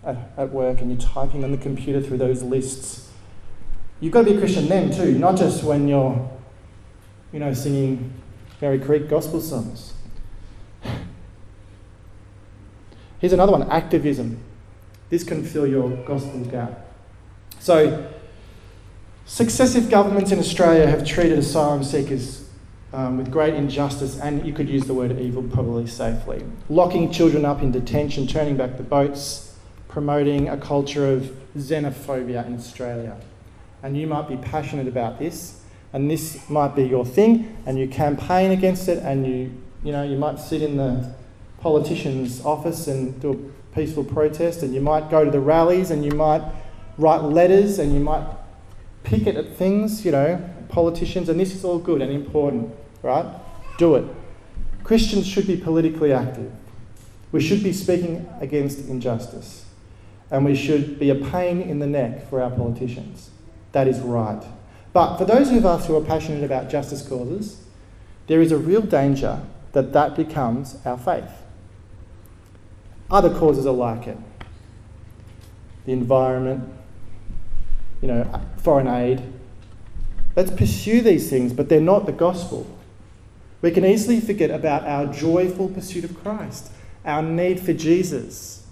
at, 0.05 0.17
at 0.37 0.51
work 0.51 0.81
and 0.81 0.91
you're 0.91 1.01
typing 1.01 1.45
on 1.45 1.53
the 1.53 1.59
computer 1.59 2.01
through 2.01 2.19
those 2.19 2.43
lists. 2.43 3.09
You've 4.01 4.13
got 4.13 4.25
to 4.25 4.31
be 4.31 4.37
a 4.37 4.39
Christian 4.39 4.67
then 4.67 4.91
too, 4.91 5.17
not 5.19 5.37
just 5.37 5.63
when 5.63 5.87
you're, 5.87 6.29
you 7.33 7.39
know, 7.39 7.55
singing 7.55 8.13
Fairy 8.59 8.81
Creek 8.81 9.09
gospel 9.09 9.41
songs. 9.41 9.95
Here's 13.21 13.33
another 13.33 13.53
one 13.53 13.71
activism. 13.71 14.41
This 15.11 15.23
can 15.23 15.45
fill 15.45 15.67
your 15.67 15.91
gospel 16.05 16.41
gap. 16.41 16.87
So, 17.61 18.11
successive 19.27 19.91
governments 19.91 20.33
in 20.33 20.39
Australia 20.39 20.87
have 20.89 21.07
treated 21.07 21.39
asylum 21.39 21.85
seekers 21.85 22.50
um, 22.93 23.19
with 23.19 23.31
great 23.31 23.55
injustice, 23.55 24.19
and 24.19 24.45
you 24.45 24.53
could 24.53 24.69
use 24.69 24.85
the 24.85 24.95
word 24.95 25.19
evil 25.21 25.43
probably 25.43 25.87
safely. 25.87 26.45
Locking 26.69 27.11
children 27.11 27.45
up 27.45 27.63
in 27.63 27.71
detention, 27.71 28.27
turning 28.27 28.57
back 28.57 28.77
the 28.77 28.83
boats, 28.83 29.57
promoting 29.89 30.49
a 30.49 30.57
culture 30.57 31.13
of 31.13 31.31
xenophobia 31.57 32.47
in 32.47 32.55
Australia. 32.55 33.17
And 33.83 33.97
you 33.97 34.07
might 34.07 34.29
be 34.29 34.37
passionate 34.37 34.89
about 34.89 35.19
this, 35.19 35.61
and 35.93 36.11
this 36.11 36.49
might 36.49 36.75
be 36.77 36.85
your 36.85 37.05
thing, 37.05 37.57
and 37.67 37.79
you 37.79 37.89
campaign 37.89 38.51
against 38.51 38.89
it, 38.89 38.99
and 38.99 39.27
you, 39.27 39.53
you 39.83 39.93
know, 39.93 40.03
you 40.03 40.17
might 40.17 40.39
sit 40.39 40.63
in 40.63 40.77
the 40.77 41.15
politician's 41.61 42.45
office 42.45 42.87
and 42.87 43.21
do 43.21 43.33
a 43.33 43.75
peaceful 43.75 44.05
protest, 44.05 44.63
and 44.63 44.75
you 44.75 44.81
might 44.81 45.11
go 45.11 45.25
to 45.25 45.31
the 45.31 45.41
rallies, 45.41 45.91
and 45.91 46.05
you 46.05 46.13
might 46.13 46.43
write 46.99 47.23
letters, 47.23 47.79
and 47.79 47.93
you 47.95 48.01
might 48.01 48.25
picket 49.03 49.37
at 49.37 49.57
things, 49.57 50.05
you 50.05 50.13
know, 50.13 50.41
politicians, 50.69 51.29
and 51.29 51.41
this 51.41 51.55
is 51.55 51.65
all 51.65 51.79
good 51.79 52.03
and 52.03 52.13
important, 52.13 52.73
right? 53.03 53.27
Do 53.79 53.95
it. 53.97 54.05
Christians 54.85 55.27
should 55.27 55.47
be 55.47 55.57
politically 55.57 56.13
active. 56.13 56.53
We 57.33 57.41
should 57.41 57.63
be 57.63 57.73
speaking 57.73 58.29
against 58.41 58.89
injustice. 58.89 59.67
And 60.31 60.45
we 60.45 60.55
should 60.55 60.99
be 60.99 61.11
a 61.11 61.15
pain 61.15 61.61
in 61.61 61.79
the 61.79 61.87
neck 61.87 62.29
for 62.29 62.41
our 62.43 62.51
politicians. 62.51 63.31
That 63.73 63.89
is 63.89 64.01
right. 64.01 64.43
But 64.93 65.17
for 65.17 65.25
those 65.25 65.51
of 65.51 65.65
us 65.65 65.87
who 65.87 65.97
are 65.97 66.05
passionate 66.05 66.45
about 66.45 66.71
justice 66.71 67.07
causes, 67.07 67.63
there 68.27 68.41
is 68.41 68.53
a 68.53 68.57
real 68.57 68.83
danger 68.83 69.41
that 69.73 69.93
that 69.93 70.17
becomes 70.17 70.77
our 70.85 70.99
faith. 70.99 71.31
Other 73.11 73.31
causes 73.31 73.67
are 73.67 73.73
like 73.73 74.07
it 74.07 74.19
the 75.87 75.93
environment, 75.93 76.69
you 78.03 78.09
know, 78.09 78.41
foreign 78.59 78.87
aid. 78.87 79.23
Let's 80.37 80.51
pursue 80.51 81.01
these 81.01 81.31
things, 81.31 81.53
but 81.53 81.69
they're 81.69 81.81
not 81.81 82.07
the 82.07 82.13
gospel. 82.13 82.67
We 83.63 83.71
can 83.71 83.85
easily 83.85 84.21
forget 84.21 84.51
about 84.51 84.85
our 84.85 85.07
joyful 85.13 85.69
pursuit 85.69 86.05
of 86.05 86.23
Christ, 86.23 86.71
our 87.05 87.23
need 87.23 87.61
for 87.61 87.73
Jesus. 87.73 88.67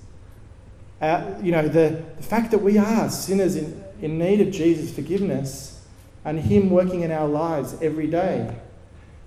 You 1.01 1.53
know, 1.53 1.69
the, 1.69 2.03
the 2.17 2.23
fact 2.23 2.51
that 2.51 2.59
we 2.59 2.79
are 2.79 3.09
sinners 3.11 3.57
in, 3.57 3.85
in 4.01 4.19
need 4.19 4.41
of 4.41 4.51
Jesus' 4.51 4.93
forgiveness 4.93 5.85
and 6.25 6.41
Him 6.41 6.71
working 6.71 7.03
in 7.03 7.11
our 7.11 7.29
lives 7.29 7.77
every 7.81 8.07
day. 8.07 8.57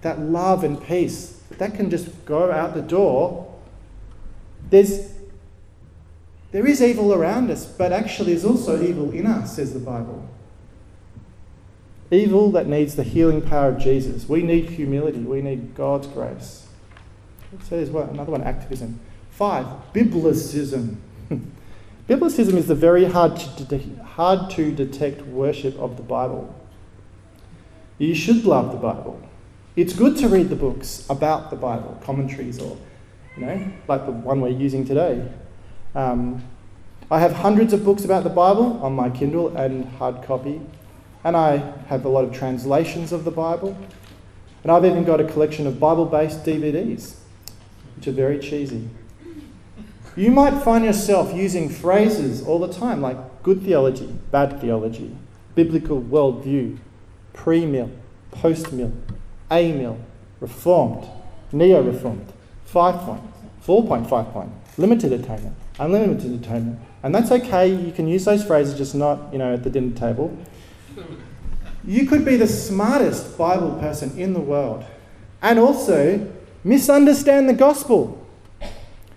That 0.02 0.20
love 0.20 0.64
and 0.64 0.84
peace, 0.84 1.42
that 1.58 1.76
can 1.76 1.90
just 1.90 2.26
go 2.26 2.52
out 2.52 2.74
the 2.74 2.82
door. 2.82 3.54
There's 4.70 5.12
there 6.52 6.68
is 6.68 6.82
evil 6.82 7.14
around 7.14 7.50
us, 7.50 7.66
but 7.66 7.94
actually, 7.94 8.34
there's 8.34 8.46
also 8.46 8.82
evil 8.82 9.12
in 9.12 9.26
us, 9.26 9.56
says 9.56 9.74
the 9.74 9.80
Bible. 9.80 10.28
Evil 12.12 12.52
that 12.52 12.68
needs 12.68 12.96
the 12.96 13.04
healing 13.04 13.42
power 13.42 13.70
of 13.70 13.80
Jesus. 13.80 14.28
We 14.28 14.44
need 14.44 14.70
humility, 14.70 15.20
we 15.20 15.42
need 15.42 15.76
God's 15.76 16.08
grace. 16.08 16.68
So 17.64 17.78
there's 17.78 17.90
one, 17.90 18.10
another 18.10 18.32
one 18.32 18.44
activism. 18.44 19.00
Five, 19.30 19.66
biblicism. 19.94 20.98
biblicism 22.10 22.54
is 22.56 22.68
the 22.68 22.76
very 22.76 23.06
hard 23.06 23.38
to, 23.38 23.64
de- 23.64 24.04
hard 24.04 24.50
to 24.52 24.72
detect 24.72 25.22
worship 25.24 25.78
of 25.80 25.98
the 25.98 26.04
Bible. 26.04 26.54
You 27.98 28.14
should 28.14 28.46
love 28.46 28.72
the 28.72 28.78
Bible. 28.78 29.22
It's 29.76 29.94
good 29.94 30.18
to 30.18 30.28
read 30.28 30.50
the 30.50 30.56
books 30.56 31.06
about 31.10 31.50
the 31.50 31.56
Bible, 31.56 31.98
commentaries, 32.04 32.60
or, 32.60 32.78
you 33.38 33.46
know, 33.46 33.72
like 33.88 34.06
the 34.06 34.12
one 34.12 34.42
we're 34.42 34.50
using 34.50 34.86
today. 34.86 35.32
Um, 35.96 36.44
I 37.10 37.20
have 37.20 37.34
hundreds 37.34 37.72
of 37.72 37.86
books 37.86 38.04
about 38.04 38.24
the 38.24 38.30
Bible 38.30 38.82
on 38.84 38.94
my 38.94 39.10
Kindle 39.10 39.56
and 39.56 39.86
hard 39.96 40.24
copy, 40.24 40.62
and 41.24 41.36
I 41.38 41.58
have 41.88 42.06
a 42.06 42.10
lot 42.10 42.24
of 42.24 42.34
translations 42.34 43.12
of 43.12 43.24
the 43.24 43.32
Bible. 43.32 43.78
And 44.64 44.72
I've 44.72 44.86
even 44.86 45.04
got 45.04 45.20
a 45.20 45.24
collection 45.24 45.66
of 45.68 45.80
Bible 45.80 46.06
based 46.06 46.44
DVDs, 46.44 47.16
which 47.96 48.08
are 48.08 48.12
very 48.12 48.40
cheesy. 48.40 48.90
You 50.16 50.32
might 50.32 50.62
find 50.62 50.84
yourself 50.84 51.34
using 51.34 51.70
phrases 51.70 52.46
all 52.46 52.60
the 52.60 52.72
time 52.72 53.02
like 53.02 53.44
good 53.44 53.64
theology, 53.64 54.14
bad 54.30 54.60
theology, 54.60 55.16
biblical 55.56 56.02
worldview, 56.02 56.78
pre 57.34 57.66
mill, 57.66 57.90
post 58.30 58.72
mill, 58.74 58.92
a 59.50 59.72
mill, 59.72 60.00
reformed, 60.40 61.08
neo 61.52 61.82
reformed, 61.82 62.32
five 62.66 63.00
point, 63.00 63.22
4.5 63.66 64.34
point, 64.34 64.52
limited 64.78 65.14
atonement, 65.14 65.56
unlimited 65.80 66.34
atonement. 66.34 66.80
And 67.04 67.16
that's 67.16 67.32
okay, 67.32 67.74
you 67.74 67.92
can 67.92 68.08
use 68.08 68.26
those 68.26 68.44
phrases, 68.44 68.78
just 68.78 68.94
not, 68.94 69.32
you 69.32 69.40
know, 69.40 69.54
at 69.54 69.64
the 69.64 69.70
dinner 69.70 69.96
table. 69.96 70.38
You 71.84 72.06
could 72.06 72.24
be 72.24 72.38
the 72.38 72.48
smartest 72.48 73.38
Bible 73.38 73.72
person 73.80 74.18
in 74.18 74.34
the 74.34 74.40
world 74.40 74.86
and 75.42 75.58
also 75.58 76.32
misunderstand 76.64 77.50
the 77.50 77.54
gospel. 77.54 78.18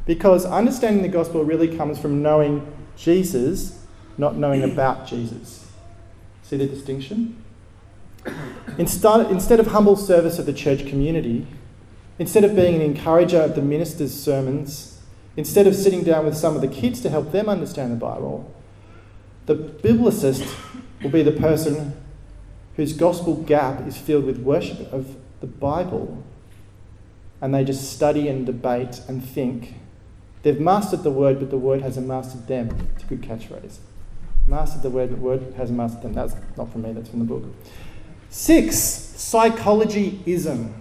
Because 0.06 0.44
understanding 0.44 1.02
the 1.02 1.08
gospel 1.08 1.44
really 1.44 1.76
comes 1.76 1.98
from 1.98 2.22
knowing 2.22 2.66
Jesus, 2.96 3.78
not 4.18 4.36
knowing 4.36 4.62
about 4.62 5.06
Jesus. 5.06 5.66
See 6.42 6.56
the 6.56 6.66
distinction? 6.66 7.42
Instead, 8.78 9.30
instead 9.30 9.60
of 9.60 9.68
humble 9.68 9.96
service 9.96 10.38
of 10.38 10.46
the 10.46 10.52
church 10.52 10.86
community, 10.86 11.46
instead 12.18 12.44
of 12.44 12.56
being 12.56 12.76
an 12.76 12.82
encourager 12.82 13.40
of 13.40 13.54
the 13.54 13.62
minister's 13.62 14.18
sermons, 14.18 14.94
Instead 15.36 15.66
of 15.66 15.74
sitting 15.74 16.04
down 16.04 16.24
with 16.24 16.36
some 16.36 16.54
of 16.54 16.60
the 16.60 16.68
kids 16.68 17.00
to 17.00 17.10
help 17.10 17.32
them 17.32 17.48
understand 17.48 17.90
the 17.90 17.96
Bible, 17.96 18.52
the 19.46 19.54
biblicist 19.54 20.48
will 21.04 21.10
be 21.10 21.22
the 21.22 21.32
person 21.32 21.92
whose 22.76 22.92
gospel 22.92 23.36
gap 23.36 23.86
is 23.86 23.96
filled 23.96 24.24
with 24.24 24.38
worship 24.38 24.92
of 24.92 25.16
the 25.40 25.46
Bible. 25.46 26.24
And 27.40 27.54
they 27.54 27.62
just 27.62 27.92
study 27.92 28.26
and 28.28 28.44
debate 28.46 29.00
and 29.06 29.24
think. 29.24 29.74
They've 30.42 30.58
mastered 30.58 31.02
the 31.02 31.10
word, 31.10 31.38
but 31.38 31.50
the 31.50 31.58
word 31.58 31.82
hasn't 31.82 32.06
mastered 32.06 32.46
them. 32.48 32.88
It's 32.94 33.04
a 33.04 33.06
good 33.06 33.22
catchphrase. 33.22 33.78
Mastered 34.46 34.82
the 34.82 34.90
word, 34.90 35.10
but 35.10 35.18
word 35.18 35.54
hasn't 35.56 35.76
mastered 35.76 36.02
them. 36.02 36.14
That's 36.14 36.34
not 36.56 36.72
from 36.72 36.82
me, 36.82 36.92
that's 36.92 37.08
from 37.08 37.20
the 37.20 37.24
book. 37.24 37.44
Six, 38.30 38.76
psychologyism. 38.76 40.74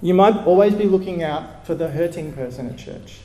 You 0.00 0.14
might 0.14 0.36
always 0.46 0.74
be 0.74 0.84
looking 0.84 1.22
out 1.22 1.66
for 1.66 1.74
the 1.74 1.88
hurting 1.88 2.32
person 2.32 2.68
at 2.68 2.78
church. 2.78 3.20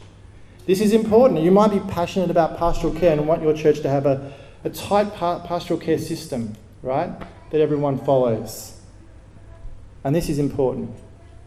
This 0.65 0.81
is 0.81 0.93
important. 0.93 1.41
You 1.41 1.51
might 1.51 1.71
be 1.71 1.79
passionate 1.91 2.29
about 2.29 2.57
pastoral 2.57 2.93
care 2.93 3.13
and 3.13 3.27
want 3.27 3.41
your 3.41 3.53
church 3.53 3.81
to 3.81 3.89
have 3.89 4.05
a, 4.05 4.31
a 4.63 4.69
tight 4.69 5.13
pastoral 5.13 5.79
care 5.79 5.97
system, 5.97 6.55
right? 6.81 7.11
That 7.51 7.61
everyone 7.61 7.97
follows. 7.97 8.79
And 10.03 10.15
this 10.15 10.29
is 10.29 10.39
important. 10.39 10.91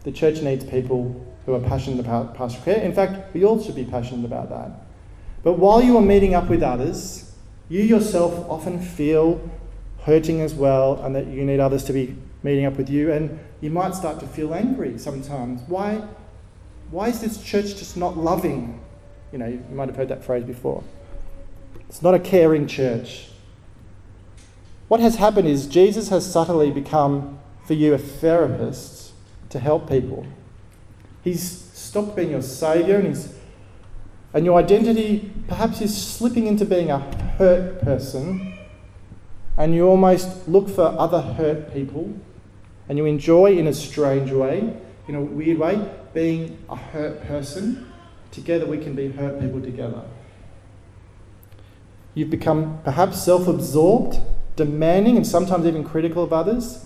The 0.03 0.11
church 0.11 0.41
needs 0.41 0.63
people 0.65 1.25
who 1.45 1.53
are 1.53 1.59
passionate 1.59 1.99
about 1.99 2.35
pastoral 2.35 2.63
care. 2.65 2.81
In 2.81 2.93
fact, 2.93 3.33
we 3.33 3.43
all 3.43 3.61
should 3.61 3.75
be 3.75 3.85
passionate 3.85 4.25
about 4.25 4.49
that. 4.49 4.71
But 5.43 5.53
while 5.53 5.83
you 5.83 5.97
are 5.97 6.01
meeting 6.01 6.33
up 6.33 6.49
with 6.49 6.63
others, 6.63 7.33
you 7.69 7.81
yourself 7.81 8.49
often 8.49 8.79
feel 8.79 9.49
hurting 10.01 10.41
as 10.41 10.53
well, 10.53 11.01
and 11.03 11.15
that 11.15 11.27
you 11.27 11.45
need 11.45 11.59
others 11.59 11.83
to 11.85 11.93
be 11.93 12.15
meeting 12.43 12.65
up 12.65 12.75
with 12.77 12.89
you, 12.89 13.11
and 13.11 13.39
you 13.61 13.69
might 13.69 13.95
start 13.95 14.19
to 14.19 14.27
feel 14.27 14.53
angry 14.53 14.97
sometimes. 14.97 15.61
Why, 15.67 16.01
why 16.91 17.07
is 17.07 17.21
this 17.21 17.41
church 17.41 17.77
just 17.77 17.95
not 17.95 18.17
loving? 18.17 18.81
You 19.31 19.37
know, 19.39 19.47
you 19.47 19.63
might 19.71 19.87
have 19.87 19.95
heard 19.95 20.09
that 20.09 20.23
phrase 20.23 20.43
before. 20.43 20.83
It's 21.93 22.01
not 22.01 22.15
a 22.15 22.19
caring 22.19 22.65
church. 22.65 23.27
What 24.87 24.99
has 24.99 25.17
happened 25.17 25.47
is 25.47 25.67
Jesus 25.67 26.09
has 26.09 26.25
subtly 26.25 26.71
become, 26.71 27.37
for 27.67 27.75
you, 27.75 27.93
a 27.93 27.99
therapist 27.99 29.11
to 29.49 29.59
help 29.59 29.87
people. 29.87 30.25
He's 31.23 31.47
stopped 31.47 32.15
being 32.15 32.31
your 32.31 32.41
saviour 32.41 32.97
and, 32.97 33.09
he's, 33.09 33.35
and 34.33 34.43
your 34.43 34.57
identity 34.57 35.31
perhaps 35.47 35.81
is 35.81 35.95
slipping 35.95 36.47
into 36.47 36.65
being 36.65 36.89
a 36.89 36.97
hurt 37.37 37.83
person 37.83 38.57
and 39.55 39.75
you 39.75 39.85
almost 39.85 40.47
look 40.47 40.69
for 40.69 40.87
other 40.97 41.21
hurt 41.21 41.71
people 41.71 42.11
and 42.89 42.97
you 42.97 43.05
enjoy 43.05 43.55
in 43.55 43.67
a 43.67 43.73
strange 43.73 44.31
way, 44.31 44.75
in 45.07 45.13
a 45.13 45.21
weird 45.21 45.59
way, 45.59 45.93
being 46.11 46.57
a 46.69 46.75
hurt 46.75 47.23
person 47.27 47.93
Together 48.31 48.65
we 48.65 48.79
can 48.79 48.95
be 48.95 49.09
hurt 49.09 49.39
people 49.39 49.61
together. 49.61 50.01
You've 52.15 52.29
become 52.29 52.79
perhaps 52.83 53.23
self 53.23 53.47
absorbed, 53.47 54.19
demanding, 54.55 55.17
and 55.17 55.25
sometimes 55.25 55.65
even 55.65 55.83
critical 55.83 56.23
of 56.23 56.31
others 56.31 56.85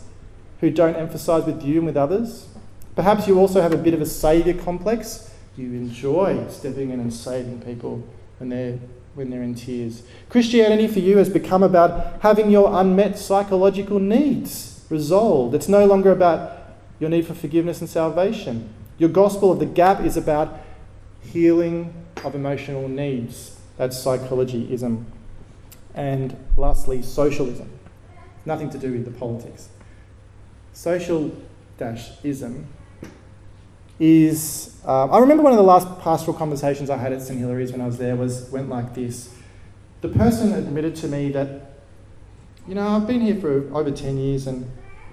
who 0.62 0.70
don't 0.70 0.96
emphasize 0.96 1.46
with 1.46 1.64
you 1.64 1.78
and 1.78 1.86
with 1.86 1.98
others. 1.98 2.48
Perhaps 2.96 3.28
you 3.28 3.40
also 3.40 3.62
have 3.62 3.74
a 3.74 3.78
bit 3.78 3.94
of 3.94 4.02
a 4.02 4.06
saviour 4.06 4.56
complex. 4.56 5.32
You 5.56 5.68
enjoy 5.68 6.48
stepping 6.50 6.92
in 6.92 7.00
and 7.00 7.14
saving 7.14 7.62
people 7.62 8.08
when 8.40 8.50
they're, 8.50 8.80
when 9.16 9.30
they're 9.30 9.44
in 9.44 9.56
tears. 9.56 10.04
Christianity 10.30 10.88
for 10.88 11.00
you 11.00 11.18
has 11.18 11.30
become 11.30 11.62
about 11.62 12.22
having 12.22 12.50
your 12.50 12.80
unmet 12.80 13.18
psychological 13.20 14.00
needs 14.00 14.86
resolved. 14.90 15.54
It's 15.54 15.68
no 15.68 15.86
longer 15.86 16.12
about 16.12 16.54
your 17.00 17.10
need 17.10 17.28
for 17.28 17.34
forgiveness 17.34 17.82
and 17.82 17.90
salvation. 17.90 18.70
Your 18.98 19.10
gospel 19.10 19.52
of 19.52 19.60
the 19.60 19.66
gap 19.66 20.02
is 20.02 20.18
about 20.18 20.60
healing 21.22 21.94
of 22.24 22.34
emotional 22.34 22.88
needs. 22.88 23.60
That's 23.78 23.98
psychologyism. 23.98 25.06
And 25.98 26.38
lastly, 26.56 27.02
socialism. 27.02 27.70
Nothing 28.46 28.70
to 28.70 28.78
do 28.78 28.94
with 28.94 29.04
the 29.04 29.12
politics. 29.12 29.68
Social 30.72 31.36
ism 32.24 32.68
is 34.00 34.80
uh, 34.86 35.08
I 35.08 35.20
remember 35.20 35.44
one 35.44 35.52
of 35.52 35.58
the 35.58 35.64
last 35.64 36.00
pastoral 36.00 36.38
conversations 36.38 36.90
I 36.90 36.98
had 36.98 37.14
at 37.14 37.22
St 37.22 37.40
Hilary's 37.40 37.72
when 37.72 37.82
I 37.82 37.88
was 37.88 37.98
there 37.98 38.16
was 38.16 38.50
went 38.52 38.70
like 38.70 38.94
this. 38.94 39.34
The 40.02 40.10
person 40.10 40.54
admitted 40.54 40.96
to 40.98 41.08
me 41.08 41.32
that, 41.32 41.74
you 42.68 42.76
know, 42.76 42.88
I've 42.88 43.08
been 43.08 43.22
here 43.22 43.40
for 43.40 43.74
over 43.76 43.92
10 43.92 44.18
years 44.18 44.48
and 44.48 44.70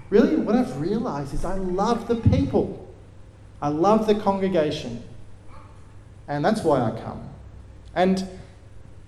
really 0.09 0.35
what 0.35 0.55
I've 0.55 0.79
realised 0.79 1.33
is 1.33 1.43
I 1.43 1.55
love 1.55 2.07
the 2.07 2.15
people. 2.15 2.93
I 3.61 3.69
love 3.69 4.05
the 4.05 4.15
congregation. 4.15 5.03
And 6.27 6.45
that's 6.45 6.61
why 6.63 6.81
I 6.81 6.91
come. 6.91 7.29
And 7.95 8.27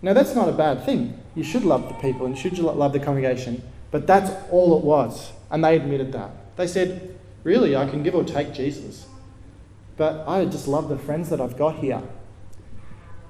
now 0.02 0.13
that's 0.13 0.34
not 0.34 0.50
a 0.50 0.54
bad 0.54 0.84
thing. 0.86 1.20
You 1.38 1.43
should 1.43 1.63
love 1.63 1.88
the 1.88 1.93
people 1.93 2.26
and 2.26 2.36
you 2.36 2.41
should 2.41 2.58
love 2.58 2.93
the 2.93 3.00
congregation. 3.00 3.62
But 3.91 4.08
that's 4.08 4.32
all 4.50 4.76
it 4.76 4.84
was. 4.84 5.32
And 5.52 5.63
they 5.63 5.76
admitted 5.76 6.12
that. 6.13 6.32
They 6.56 6.65
said, 6.65 7.15
really, 7.43 7.76
I 7.76 7.88
can 7.88 8.02
give 8.02 8.15
or 8.15 8.23
take 8.23 8.56
Jesus. 8.56 9.06
But 9.97 10.28
I 10.28 10.43
just 10.45 10.67
love 10.67 10.89
the 10.89 10.97
friends 10.97 11.30
that 11.30 11.39
I've 11.39 11.56
got 11.56 11.76
here. 11.76 12.02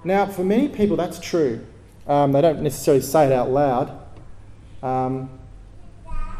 Now, 0.06 0.26
for 0.26 0.46
many 0.46 0.70
people, 0.70 0.96
that's 0.96 1.20
true. 1.20 1.66
Um, 2.08 2.32
they 2.32 2.40
don't 2.40 2.62
necessarily 2.62 3.04
say 3.04 3.26
it 3.26 3.34
out 3.34 3.50
loud. 3.52 4.00
Um, 4.82 5.30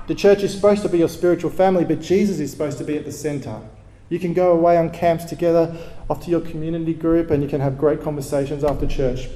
the 0.08 0.16
church 0.16 0.44
is 0.44 0.54
supposed 0.54 0.84
to 0.84 0.90
be 0.90 1.00
your 1.00 1.10
spiritual 1.10 1.52
family, 1.52 1.84
but 1.84 2.00
Jesus 2.00 2.40
is 2.40 2.50
supposed 2.50 2.78
to 2.78 2.86
be 2.86 2.96
at 2.96 3.04
the 3.04 3.12
centre. 3.12 3.60
You 4.08 4.20
can 4.20 4.34
go 4.34 4.54
away 4.54 4.78
on 4.78 4.90
camps 4.90 5.26
together, 5.26 5.76
off 6.10 6.24
to 6.24 6.32
your 6.32 6.40
community 6.40 6.94
group, 6.94 7.30
and 7.30 7.44
you 7.44 7.50
can 7.50 7.60
have 7.60 7.78
great 7.78 8.02
conversations 8.02 8.64
after 8.64 8.88
church. 8.88 9.28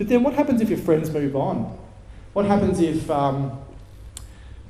But 0.00 0.08
then 0.08 0.22
what 0.22 0.32
happens 0.32 0.62
if 0.62 0.70
your 0.70 0.78
friends 0.78 1.10
move 1.10 1.36
on? 1.36 1.78
What 2.32 2.46
happens 2.46 2.80
if 2.80 3.10
um, 3.10 3.60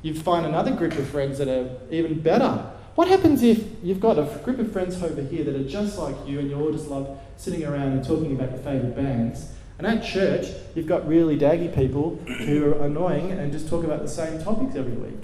you 0.02 0.12
find 0.12 0.44
another 0.44 0.72
group 0.72 0.98
of 0.98 1.08
friends 1.08 1.38
that 1.38 1.46
are 1.46 1.70
even 1.88 2.18
better? 2.18 2.68
What 2.96 3.06
happens 3.06 3.44
if 3.44 3.64
you've 3.80 4.00
got 4.00 4.18
a 4.18 4.24
group 4.42 4.58
of 4.58 4.72
friends 4.72 5.00
over 5.00 5.22
here 5.22 5.44
that 5.44 5.54
are 5.54 5.68
just 5.68 5.96
like 5.98 6.16
you 6.26 6.40
and 6.40 6.50
you 6.50 6.60
all 6.60 6.72
just 6.72 6.88
love 6.88 7.16
sitting 7.36 7.64
around 7.64 7.92
and 7.92 8.04
talking 8.04 8.32
about 8.32 8.50
your 8.50 8.58
favourite 8.58 8.96
bands? 8.96 9.52
And 9.78 9.86
at 9.86 10.02
church, 10.02 10.48
you've 10.74 10.88
got 10.88 11.06
really 11.06 11.38
daggy 11.38 11.72
people 11.72 12.16
who 12.16 12.66
are 12.66 12.84
annoying 12.84 13.30
and 13.30 13.52
just 13.52 13.68
talk 13.68 13.84
about 13.84 14.02
the 14.02 14.08
same 14.08 14.42
topics 14.42 14.74
every 14.74 14.94
week 14.94 15.22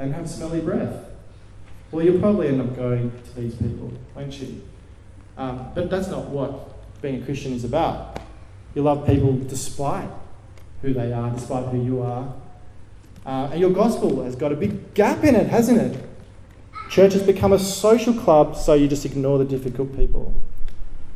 and 0.00 0.12
have 0.14 0.28
smelly 0.28 0.60
breath. 0.60 1.04
Well, 1.92 2.04
you'll 2.04 2.18
probably 2.18 2.48
end 2.48 2.60
up 2.60 2.74
going 2.74 3.12
to 3.12 3.40
these 3.40 3.54
people, 3.54 3.92
won't 4.16 4.36
you? 4.40 4.62
Um, 5.38 5.70
but 5.76 5.90
that's 5.90 6.08
not 6.08 6.24
what 6.24 7.00
being 7.00 7.22
a 7.22 7.24
Christian 7.24 7.52
is 7.52 7.62
about. 7.62 8.18
You 8.76 8.82
love 8.82 9.06
people 9.06 9.32
despite 9.32 10.10
who 10.82 10.92
they 10.92 11.10
are, 11.10 11.30
despite 11.30 11.66
who 11.68 11.82
you 11.82 12.02
are. 12.02 12.32
Uh, 13.24 13.48
and 13.50 13.58
your 13.58 13.70
gospel 13.70 14.22
has 14.22 14.36
got 14.36 14.52
a 14.52 14.54
big 14.54 14.92
gap 14.92 15.24
in 15.24 15.34
it, 15.34 15.48
hasn't 15.48 15.80
it? 15.80 16.04
Church 16.90 17.14
has 17.14 17.22
become 17.22 17.54
a 17.54 17.58
social 17.58 18.12
club, 18.12 18.54
so 18.54 18.74
you 18.74 18.86
just 18.86 19.06
ignore 19.06 19.38
the 19.38 19.46
difficult 19.46 19.96
people. 19.96 20.34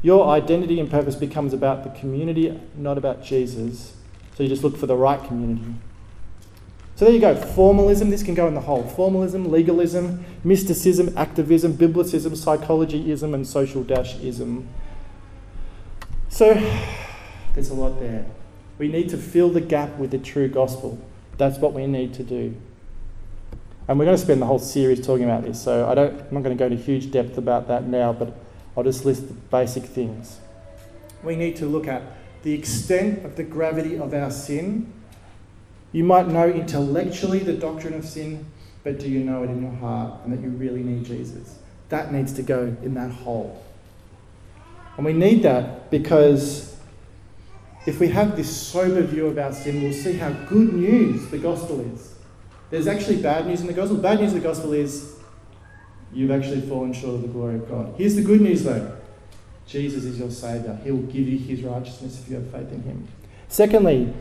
Your 0.00 0.26
identity 0.28 0.80
and 0.80 0.90
purpose 0.90 1.16
becomes 1.16 1.52
about 1.52 1.84
the 1.84 1.90
community, 2.00 2.58
not 2.76 2.96
about 2.96 3.22
Jesus. 3.22 3.94
So 4.34 4.42
you 4.42 4.48
just 4.48 4.64
look 4.64 4.78
for 4.78 4.86
the 4.86 4.96
right 4.96 5.22
community. 5.22 5.74
So 6.96 7.04
there 7.04 7.12
you 7.12 7.20
go. 7.20 7.34
Formalism, 7.36 8.08
this 8.08 8.22
can 8.22 8.34
go 8.34 8.48
in 8.48 8.54
the 8.54 8.62
whole. 8.62 8.84
Formalism, 8.84 9.50
legalism, 9.50 10.24
mysticism, 10.44 11.12
activism, 11.14 11.74
biblicism, 11.74 12.34
psychologyism, 12.34 13.34
and 13.34 13.46
social 13.46 13.84
dashism. 13.84 14.64
So 16.30 16.54
there's 17.54 17.70
a 17.70 17.74
lot 17.74 18.00
there. 18.00 18.26
We 18.78 18.88
need 18.88 19.08
to 19.10 19.16
fill 19.16 19.50
the 19.50 19.60
gap 19.60 19.96
with 19.98 20.10
the 20.10 20.18
true 20.18 20.48
gospel. 20.48 20.98
That's 21.36 21.58
what 21.58 21.72
we 21.72 21.86
need 21.86 22.14
to 22.14 22.22
do. 22.22 22.54
And 23.88 23.98
we're 23.98 24.04
going 24.04 24.16
to 24.16 24.22
spend 24.22 24.40
the 24.40 24.46
whole 24.46 24.58
series 24.58 25.04
talking 25.04 25.24
about 25.24 25.42
this, 25.42 25.60
so 25.60 25.88
I 25.88 25.94
don't, 25.94 26.12
I'm 26.12 26.34
not 26.34 26.42
going 26.42 26.56
to 26.56 26.58
go 26.58 26.66
into 26.66 26.82
huge 26.82 27.10
depth 27.10 27.36
about 27.38 27.66
that 27.68 27.84
now, 27.86 28.12
but 28.12 28.36
I'll 28.76 28.84
just 28.84 29.04
list 29.04 29.26
the 29.28 29.34
basic 29.34 29.82
things. 29.84 30.38
We 31.22 31.34
need 31.34 31.56
to 31.56 31.66
look 31.66 31.88
at 31.88 32.02
the 32.42 32.52
extent 32.52 33.24
of 33.24 33.36
the 33.36 33.42
gravity 33.42 33.98
of 33.98 34.14
our 34.14 34.30
sin. 34.30 34.92
You 35.92 36.04
might 36.04 36.28
know 36.28 36.48
intellectually 36.48 37.40
the 37.40 37.52
doctrine 37.52 37.94
of 37.94 38.04
sin, 38.04 38.46
but 38.84 38.98
do 38.98 39.08
you 39.08 39.24
know 39.24 39.42
it 39.42 39.50
in 39.50 39.60
your 39.60 39.72
heart 39.72 40.20
and 40.24 40.32
that 40.32 40.40
you 40.40 40.50
really 40.50 40.82
need 40.82 41.04
Jesus? 41.04 41.58
That 41.88 42.12
needs 42.12 42.32
to 42.34 42.42
go 42.42 42.76
in 42.82 42.94
that 42.94 43.10
hole. 43.10 43.62
And 44.96 45.04
we 45.04 45.12
need 45.12 45.42
that 45.42 45.90
because 45.90 46.69
if 47.86 47.98
we 47.98 48.08
have 48.08 48.36
this 48.36 48.54
sober 48.54 49.02
view 49.02 49.26
of 49.26 49.38
our 49.38 49.52
sin, 49.52 49.82
we'll 49.82 49.92
see 49.92 50.12
how 50.14 50.30
good 50.30 50.72
news 50.72 51.28
the 51.28 51.38
gospel 51.38 51.80
is. 51.80 52.14
There's 52.70 52.86
actually 52.86 53.22
bad 53.22 53.46
news 53.46 53.60
in 53.60 53.66
the 53.66 53.72
gospel. 53.72 53.96
Bad 53.96 54.20
news 54.20 54.32
in 54.32 54.38
the 54.38 54.44
gospel 54.44 54.72
is 54.72 55.16
you've 56.12 56.30
actually 56.30 56.60
fallen 56.62 56.92
short 56.92 57.16
of 57.16 57.22
the 57.22 57.28
glory 57.28 57.56
of 57.56 57.68
God. 57.68 57.94
Here's 57.96 58.14
the 58.14 58.22
good 58.22 58.40
news 58.40 58.64
though 58.64 58.96
Jesus 59.66 60.04
is 60.04 60.18
your 60.18 60.30
Saviour. 60.30 60.78
He 60.82 60.90
will 60.90 61.02
give 61.02 61.28
you 61.28 61.38
His 61.38 61.62
righteousness 61.62 62.20
if 62.20 62.28
you 62.28 62.36
have 62.36 62.50
faith 62.50 62.70
in 62.72 62.82
Him. 62.82 63.08
Secondly, 63.48 64.12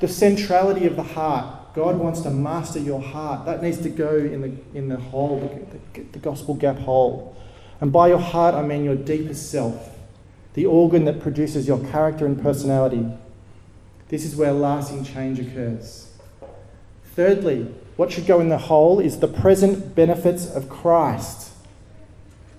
the 0.00 0.08
centrality 0.08 0.86
of 0.86 0.96
the 0.96 1.02
heart. 1.02 1.58
God 1.74 1.96
wants 1.96 2.20
to 2.22 2.30
master 2.30 2.78
your 2.78 3.00
heart. 3.00 3.46
That 3.46 3.62
needs 3.62 3.78
to 3.78 3.88
go 3.88 4.16
in 4.16 4.42
the, 4.42 4.78
in 4.78 4.88
the 4.88 4.98
hole, 4.98 5.40
the, 5.94 6.00
the, 6.00 6.06
the 6.12 6.18
gospel 6.18 6.54
gap 6.54 6.76
hole. 6.76 7.36
And 7.80 7.92
by 7.92 8.08
your 8.08 8.18
heart, 8.18 8.54
I 8.54 8.62
mean 8.62 8.84
your 8.84 8.96
deepest 8.96 9.50
self, 9.50 9.91
the 10.54 10.66
organ 10.66 11.04
that 11.04 11.20
produces 11.20 11.66
your 11.66 11.78
character 11.90 12.26
and 12.26 12.40
personality. 12.40 13.06
This 14.08 14.24
is 14.24 14.36
where 14.36 14.52
lasting 14.52 15.04
change 15.04 15.40
occurs. 15.40 16.12
Thirdly, 17.14 17.74
what 17.96 18.12
should 18.12 18.26
go 18.26 18.40
in 18.40 18.48
the 18.48 18.58
hole 18.58 19.00
is 19.00 19.18
the 19.18 19.28
present 19.28 19.94
benefits 19.94 20.46
of 20.46 20.68
Christ. 20.68 21.52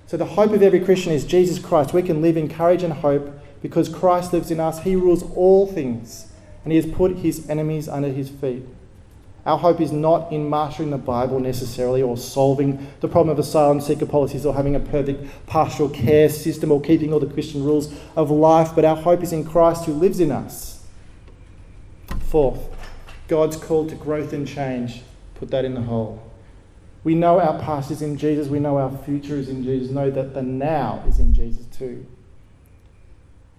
So, 0.07 0.17
the 0.17 0.25
hope 0.25 0.51
of 0.51 0.61
every 0.61 0.79
Christian 0.79 1.11
is 1.11 1.25
Jesus 1.25 1.57
Christ. 1.57 1.93
We 1.93 2.03
can 2.03 2.21
live 2.21 2.37
in 2.37 2.47
courage 2.47 2.83
and 2.83 2.93
hope 2.93 3.31
because 3.61 3.89
Christ 3.89 4.33
lives 4.33 4.51
in 4.51 4.59
us. 4.59 4.83
He 4.83 4.95
rules 4.95 5.23
all 5.35 5.65
things 5.65 6.31
and 6.63 6.71
He 6.71 6.77
has 6.79 6.85
put 6.85 7.17
His 7.17 7.49
enemies 7.49 7.89
under 7.89 8.09
His 8.09 8.29
feet. 8.29 8.63
Our 9.45 9.57
hope 9.57 9.81
is 9.81 9.91
not 9.91 10.31
in 10.31 10.49
mastering 10.49 10.91
the 10.91 10.97
Bible 10.97 11.39
necessarily 11.39 12.01
or 12.01 12.15
solving 12.15 12.87
the 13.01 13.09
problem 13.09 13.29
of 13.29 13.39
asylum 13.39 13.81
seeker 13.81 14.05
policies 14.05 14.45
or 14.45 14.53
having 14.53 14.75
a 14.75 14.79
perfect 14.79 15.25
pastoral 15.47 15.89
care 15.89 16.29
system 16.29 16.71
or 16.71 16.79
keeping 16.79 17.11
all 17.11 17.19
the 17.19 17.27
Christian 17.27 17.63
rules 17.63 17.93
of 18.15 18.31
life, 18.31 18.71
but 18.73 18.85
our 18.85 18.95
hope 18.95 19.21
is 19.21 19.33
in 19.33 19.43
Christ 19.43 19.85
who 19.85 19.93
lives 19.93 20.21
in 20.21 20.31
us. 20.31 20.85
Fourth, 22.27 22.59
God's 23.27 23.57
call 23.57 23.85
to 23.87 23.95
growth 23.95 24.31
and 24.31 24.47
change 24.47 25.01
Put 25.43 25.51
that 25.51 25.65
in 25.65 25.73
the 25.73 25.81
hole. 25.81 26.23
We 27.03 27.15
know 27.15 27.37
our 27.41 27.59
past 27.59 27.91
is 27.91 28.01
in 28.01 28.17
Jesus. 28.17 28.47
We 28.47 28.59
know 28.59 28.77
our 28.77 28.97
future 28.99 29.35
is 29.35 29.49
in 29.49 29.61
Jesus. 29.61 29.91
Know 29.91 30.09
that 30.09 30.33
the 30.33 30.41
now 30.41 31.03
is 31.05 31.19
in 31.19 31.33
Jesus 31.33 31.65
too. 31.65 32.05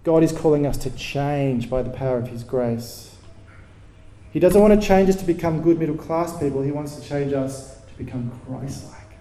God 0.03 0.23
is 0.23 0.31
calling 0.31 0.65
us 0.65 0.77
to 0.77 0.89
change 0.89 1.69
by 1.69 1.83
the 1.83 1.91
power 1.91 2.17
of 2.17 2.29
His 2.29 2.43
grace. 2.43 3.14
He 4.35 4.41
doesn't 4.41 4.61
want 4.61 4.77
to 4.77 4.85
change 4.85 5.07
us 5.07 5.15
to 5.15 5.23
become 5.23 5.61
good 5.61 5.79
middle 5.79 5.95
class 5.95 6.37
people, 6.37 6.61
He 6.61 6.69
wants 6.69 6.97
to 6.97 7.07
change 7.07 7.31
us 7.31 7.77
to 7.87 7.93
become 7.97 8.37
Christ 8.45 8.83
like. 8.91 9.17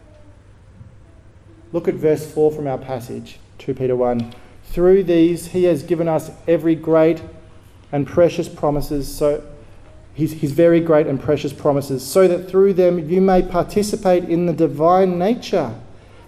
Look 1.71 1.87
at 1.87 1.95
verse 1.95 2.29
4 2.29 2.51
from 2.51 2.67
our 2.67 2.79
passage, 2.79 3.39
2 3.59 3.75
Peter 3.75 3.95
1. 3.95 4.35
Through 4.65 5.05
these, 5.05 5.47
He 5.47 5.65
has 5.65 5.85
given 5.85 6.09
us 6.09 6.33
every 6.49 6.75
great 6.75 7.23
and 7.93 8.09
precious 8.09 8.49
promises 8.49 9.07
so 9.07 9.45
his, 10.15 10.33
his 10.33 10.51
very 10.51 10.81
great 10.81 11.07
and 11.07 11.21
precious 11.21 11.53
promises, 11.53 12.05
so 12.05 12.27
that 12.27 12.51
through 12.51 12.73
them 12.75 13.09
you 13.09 13.21
may 13.21 13.41
participate 13.41 14.25
in 14.25 14.47
the 14.47 14.53
divine 14.53 15.17
nature, 15.17 15.77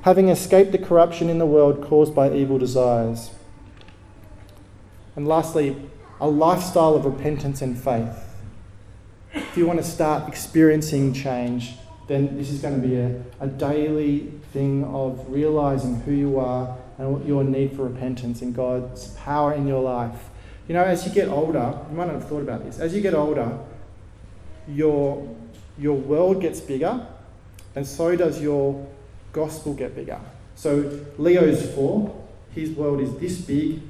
having 0.03 0.29
escaped 0.29 0.71
the 0.71 0.79
corruption 0.79 1.29
in 1.29 1.39
the 1.39 1.47
world 1.47 1.85
caused 1.85 2.15
by 2.15 2.33
evil 2.33 2.57
desires. 2.57 3.33
And 5.17 5.27
lastly, 5.27 5.75
a 6.21 6.29
lifestyle 6.29 6.95
of 6.95 7.05
repentance 7.05 7.61
and 7.61 7.77
faith. 7.77 8.26
If 9.37 9.55
you 9.55 9.67
want 9.67 9.79
to 9.79 9.85
start 9.85 10.29
experiencing 10.29 11.13
change, 11.13 11.75
then 12.09 12.39
this 12.39 12.51
is 12.51 12.63
going 12.63 12.81
to 12.81 12.89
be 12.89 12.97
a, 12.97 13.23
a 13.39 13.47
daily 13.47 14.33
thing 14.53 14.83
of 14.85 15.29
realizing 15.29 16.01
who 16.01 16.13
you 16.13 16.39
are 16.39 16.75
and 16.97 17.27
your 17.29 17.45
need 17.45 17.77
for 17.77 17.85
repentance 17.85 18.41
and 18.41 18.55
God's 18.55 19.09
power 19.09 19.53
in 19.53 19.67
your 19.67 19.83
life. 19.83 20.31
You 20.69 20.75
know, 20.75 20.85
as 20.85 21.07
you 21.07 21.13
get 21.13 21.29
older, 21.29 21.79
you 21.91 21.97
might 21.97 22.07
not 22.07 22.15
have 22.15 22.29
thought 22.29 22.41
about 22.41 22.65
this, 22.65 22.79
as 22.79 22.95
you 22.95 23.03
get 23.03 23.13
older, 23.13 23.59
your, 24.69 25.37
your 25.79 25.97
world 25.97 26.41
gets 26.41 26.61
bigger, 26.61 27.07
and 27.75 27.87
so 27.87 28.17
does 28.17 28.41
your 28.41 28.87
gospel 29.33 29.75
get 29.75 29.95
bigger. 29.95 30.19
So 30.55 30.99
Leo's 31.19 31.75
four, 31.75 32.25
his 32.55 32.71
world 32.71 33.03
is 33.03 33.15
this 33.19 33.39
big, 33.43 33.83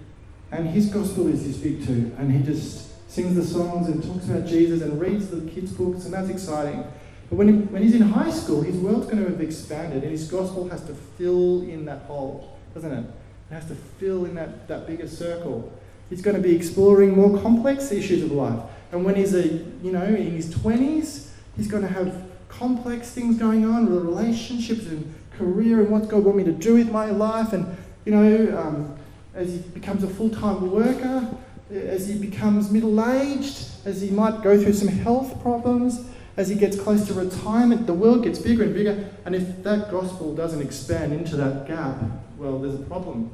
and 0.50 0.68
his 0.68 0.86
gospel 0.86 1.28
is 1.28 1.46
this 1.46 1.56
big 1.56 1.86
too. 1.86 2.12
And 2.18 2.32
he 2.32 2.42
just 2.42 2.85
sings 3.16 3.34
the 3.34 3.42
songs 3.42 3.88
and 3.88 4.04
talks 4.04 4.26
about 4.26 4.46
Jesus 4.46 4.82
and 4.82 5.00
reads 5.00 5.28
the 5.28 5.40
kids' 5.50 5.72
books, 5.72 6.04
and 6.04 6.12
that's 6.12 6.28
exciting. 6.28 6.84
But 7.30 7.36
when, 7.36 7.48
he, 7.48 7.54
when 7.54 7.82
he's 7.82 7.94
in 7.94 8.02
high 8.02 8.30
school, 8.30 8.60
his 8.60 8.76
world's 8.76 9.06
going 9.06 9.24
to 9.24 9.30
have 9.30 9.40
expanded, 9.40 10.02
and 10.02 10.12
his 10.12 10.30
gospel 10.30 10.68
has 10.68 10.84
to 10.84 10.94
fill 10.94 11.62
in 11.62 11.86
that 11.86 12.02
hole, 12.02 12.58
doesn't 12.74 12.92
it? 12.92 13.06
It 13.50 13.54
has 13.54 13.66
to 13.68 13.74
fill 13.74 14.26
in 14.26 14.34
that, 14.34 14.68
that 14.68 14.86
bigger 14.86 15.08
circle. 15.08 15.72
He's 16.10 16.20
going 16.20 16.36
to 16.36 16.42
be 16.42 16.54
exploring 16.54 17.16
more 17.16 17.40
complex 17.40 17.90
issues 17.90 18.22
of 18.22 18.32
life. 18.32 18.60
And 18.92 19.02
when 19.02 19.14
he's 19.14 19.34
a, 19.34 19.48
you 19.48 19.92
know, 19.92 20.04
in 20.04 20.32
his 20.32 20.54
20s, 20.54 21.30
he's 21.56 21.68
going 21.68 21.84
to 21.84 21.88
have 21.88 22.22
complex 22.50 23.12
things 23.12 23.38
going 23.38 23.64
on, 23.64 23.88
relationships 23.88 24.84
and 24.84 25.14
career 25.38 25.80
and 25.80 25.88
what 25.88 26.08
God 26.08 26.22
want 26.22 26.36
me 26.36 26.44
to 26.44 26.52
do 26.52 26.74
with 26.74 26.92
my 26.92 27.06
life, 27.06 27.54
and 27.54 27.78
you 28.04 28.12
know, 28.12 28.58
um, 28.58 28.94
as 29.34 29.52
he 29.52 29.58
becomes 29.58 30.04
a 30.04 30.06
full-time 30.06 30.70
worker, 30.70 31.26
as 31.70 32.08
he 32.08 32.18
becomes 32.18 32.70
middle-aged, 32.70 33.66
as 33.84 34.00
he 34.00 34.10
might 34.10 34.42
go 34.42 34.60
through 34.60 34.74
some 34.74 34.88
health 34.88 35.40
problems, 35.42 36.04
as 36.36 36.48
he 36.48 36.54
gets 36.54 36.78
close 36.78 37.06
to 37.06 37.14
retirement, 37.14 37.86
the 37.86 37.94
world 37.94 38.22
gets 38.22 38.38
bigger 38.38 38.62
and 38.62 38.74
bigger, 38.74 39.08
and 39.24 39.34
if 39.34 39.62
that 39.62 39.90
gospel 39.90 40.34
doesn't 40.34 40.60
expand 40.60 41.12
into 41.12 41.36
that 41.36 41.66
gap, 41.66 41.96
well, 42.36 42.58
there's 42.58 42.74
a 42.74 42.84
problem. 42.84 43.30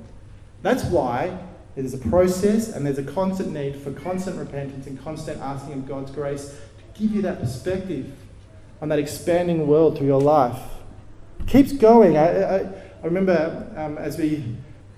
That's 0.63 0.85
why 0.85 1.37
there's 1.75 1.95
a 1.95 1.99
process 1.99 2.69
and 2.69 2.87
there's 2.87 2.99
a 2.99 3.03
constant 3.03 3.53
need 3.53 3.77
for 3.77 3.93
constant 3.93 4.39
repentance 4.39 4.87
and 4.87 5.03
constant 5.03 5.41
asking 5.41 5.73
of 5.75 5.89
God's 5.89 6.11
grace 6.11 6.49
to 6.51 7.01
give 7.01 7.13
you 7.13 7.23
that 7.23 7.41
perspective 7.41 8.13
on 8.81 8.89
that 8.91 8.99
expanding 8.99 9.67
world 9.67 9.99
through 9.99 10.07
your 10.07 10.21
life. 10.21 10.61
It 11.41 11.47
keeps 11.49 11.73
going. 11.73 12.17
I, 12.17 12.43
I, 12.43 12.59
I 13.03 13.05
remember 13.05 13.73
um, 13.77 13.99
as 13.99 14.19
we, 14.19 14.55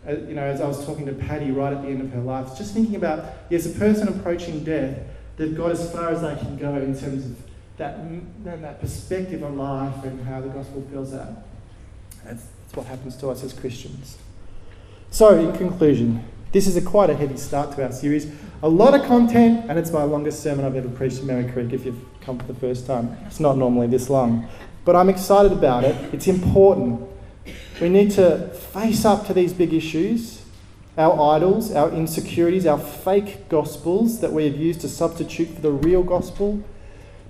uh, 0.07 0.13
you 0.13 0.35
know, 0.35 0.43
as 0.43 0.61
I 0.61 0.67
was 0.67 0.85
talking 0.85 1.07
to 1.07 1.13
Patty 1.13 1.51
right 1.51 1.73
at 1.73 1.83
the 1.83 1.89
end 1.89 2.03
of 2.03 2.11
her 2.11 2.21
life, 2.21 2.57
just 2.57 2.75
thinking 2.75 2.97
about, 2.97 3.25
yes, 3.51 3.67
a 3.67 3.71
person 3.71 4.09
approaching 4.09 4.63
death, 4.65 4.99
they've 5.37 5.57
got 5.57 5.71
as 5.71 5.91
far 5.93 6.11
as 6.11 6.23
they 6.23 6.37
can 6.37 6.57
go 6.57 6.77
in 6.77 6.99
terms 6.99 7.25
of 7.25 7.37
that, 7.77 7.99
that 8.45 8.81
perspective 8.81 9.43
on 9.43 9.57
life 9.59 10.05
and 10.05 10.25
how 10.27 10.41
the 10.41 10.49
gospel 10.49 10.87
fills 10.91 11.13
that. 11.13 11.29
That's, 12.25 12.45
that's 12.45 12.77
what 12.77 12.87
happens 12.87 13.17
to 13.17 13.31
us 13.31 13.43
as 13.43 13.53
Christians. 13.53 14.19
So, 15.11 15.39
in 15.39 15.57
conclusion, 15.57 16.25
this 16.53 16.67
is 16.67 16.77
a 16.77 16.83
quite 16.83 17.11
a 17.11 17.17
heavy 17.17 17.37
start 17.37 17.75
to 17.77 17.85
our 17.85 17.93
series. 17.93 18.31
A 18.63 18.69
lot 18.69 18.95
of 18.95 19.05
content, 19.07 19.69
and 19.69 19.79
it's 19.79 19.91
my 19.91 20.05
longest 20.05 20.43
sermon 20.43 20.65
I've 20.65 20.77
ever 20.77 20.89
preached 20.89 21.19
in 21.19 21.27
Merri 21.27 21.51
Creek 21.51 21.73
if 21.73 21.85
you've 21.85 22.01
come 22.21 22.39
for 22.39 22.47
the 22.47 22.55
first 22.55 22.87
time. 22.87 23.17
It's 23.27 23.41
not 23.41 23.57
normally 23.57 23.87
this 23.87 24.09
long. 24.09 24.49
But 24.85 24.97
I'm 24.97 25.09
excited 25.09 25.53
about 25.53 25.85
it. 25.85 25.97
It's 26.15 26.29
important. 26.29 27.09
We 27.81 27.89
need 27.89 28.11
to 28.13 28.49
face 28.49 29.05
up 29.05 29.27
to 29.27 29.35
these 29.35 29.53
big 29.53 29.73
issues 29.73 30.41
our 30.97 31.35
idols, 31.35 31.73
our 31.73 31.91
insecurities, 31.91 32.67
our 32.67 32.79
fake 32.79 33.49
gospels 33.49 34.21
that 34.21 34.33
we 34.33 34.45
have 34.45 34.57
used 34.57 34.81
to 34.83 34.89
substitute 34.89 35.49
for 35.49 35.61
the 35.61 35.73
real 35.73 36.05
gospel 36.05 36.63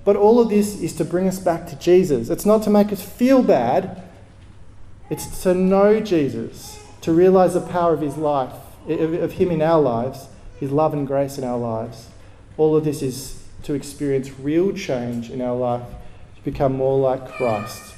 but 0.05 0.15
all 0.15 0.39
of 0.39 0.49
this 0.49 0.79
is 0.79 0.93
to 0.93 1.03
bring 1.03 1.27
us 1.27 1.39
back 1.39 1.65
to 1.67 1.75
Jesus. 1.77 2.29
It's 2.29 2.45
not 2.45 2.61
to 2.63 2.69
make 2.69 2.93
us 2.93 3.01
feel 3.01 3.41
bad, 3.41 4.03
it's 5.09 5.41
to 5.43 5.55
know 5.55 5.99
Jesus, 5.99 6.79
to 7.01 7.11
realize 7.11 7.55
the 7.55 7.61
power 7.61 7.93
of 7.93 8.01
his 8.01 8.15
life, 8.15 8.53
of 8.87 9.33
him 9.33 9.49
in 9.49 9.63
our 9.63 9.81
lives, 9.81 10.27
his 10.59 10.71
love 10.71 10.93
and 10.93 11.07
grace 11.07 11.39
in 11.39 11.43
our 11.43 11.57
lives. 11.57 12.07
All 12.55 12.75
of 12.75 12.85
this 12.85 13.01
is 13.01 13.43
to 13.63 13.73
experience 13.73 14.29
real 14.39 14.71
change 14.73 15.31
in 15.31 15.41
our 15.41 15.55
life, 15.55 15.87
to 16.35 16.41
become 16.43 16.73
more 16.73 16.99
like 16.99 17.27
Christ. 17.27 17.94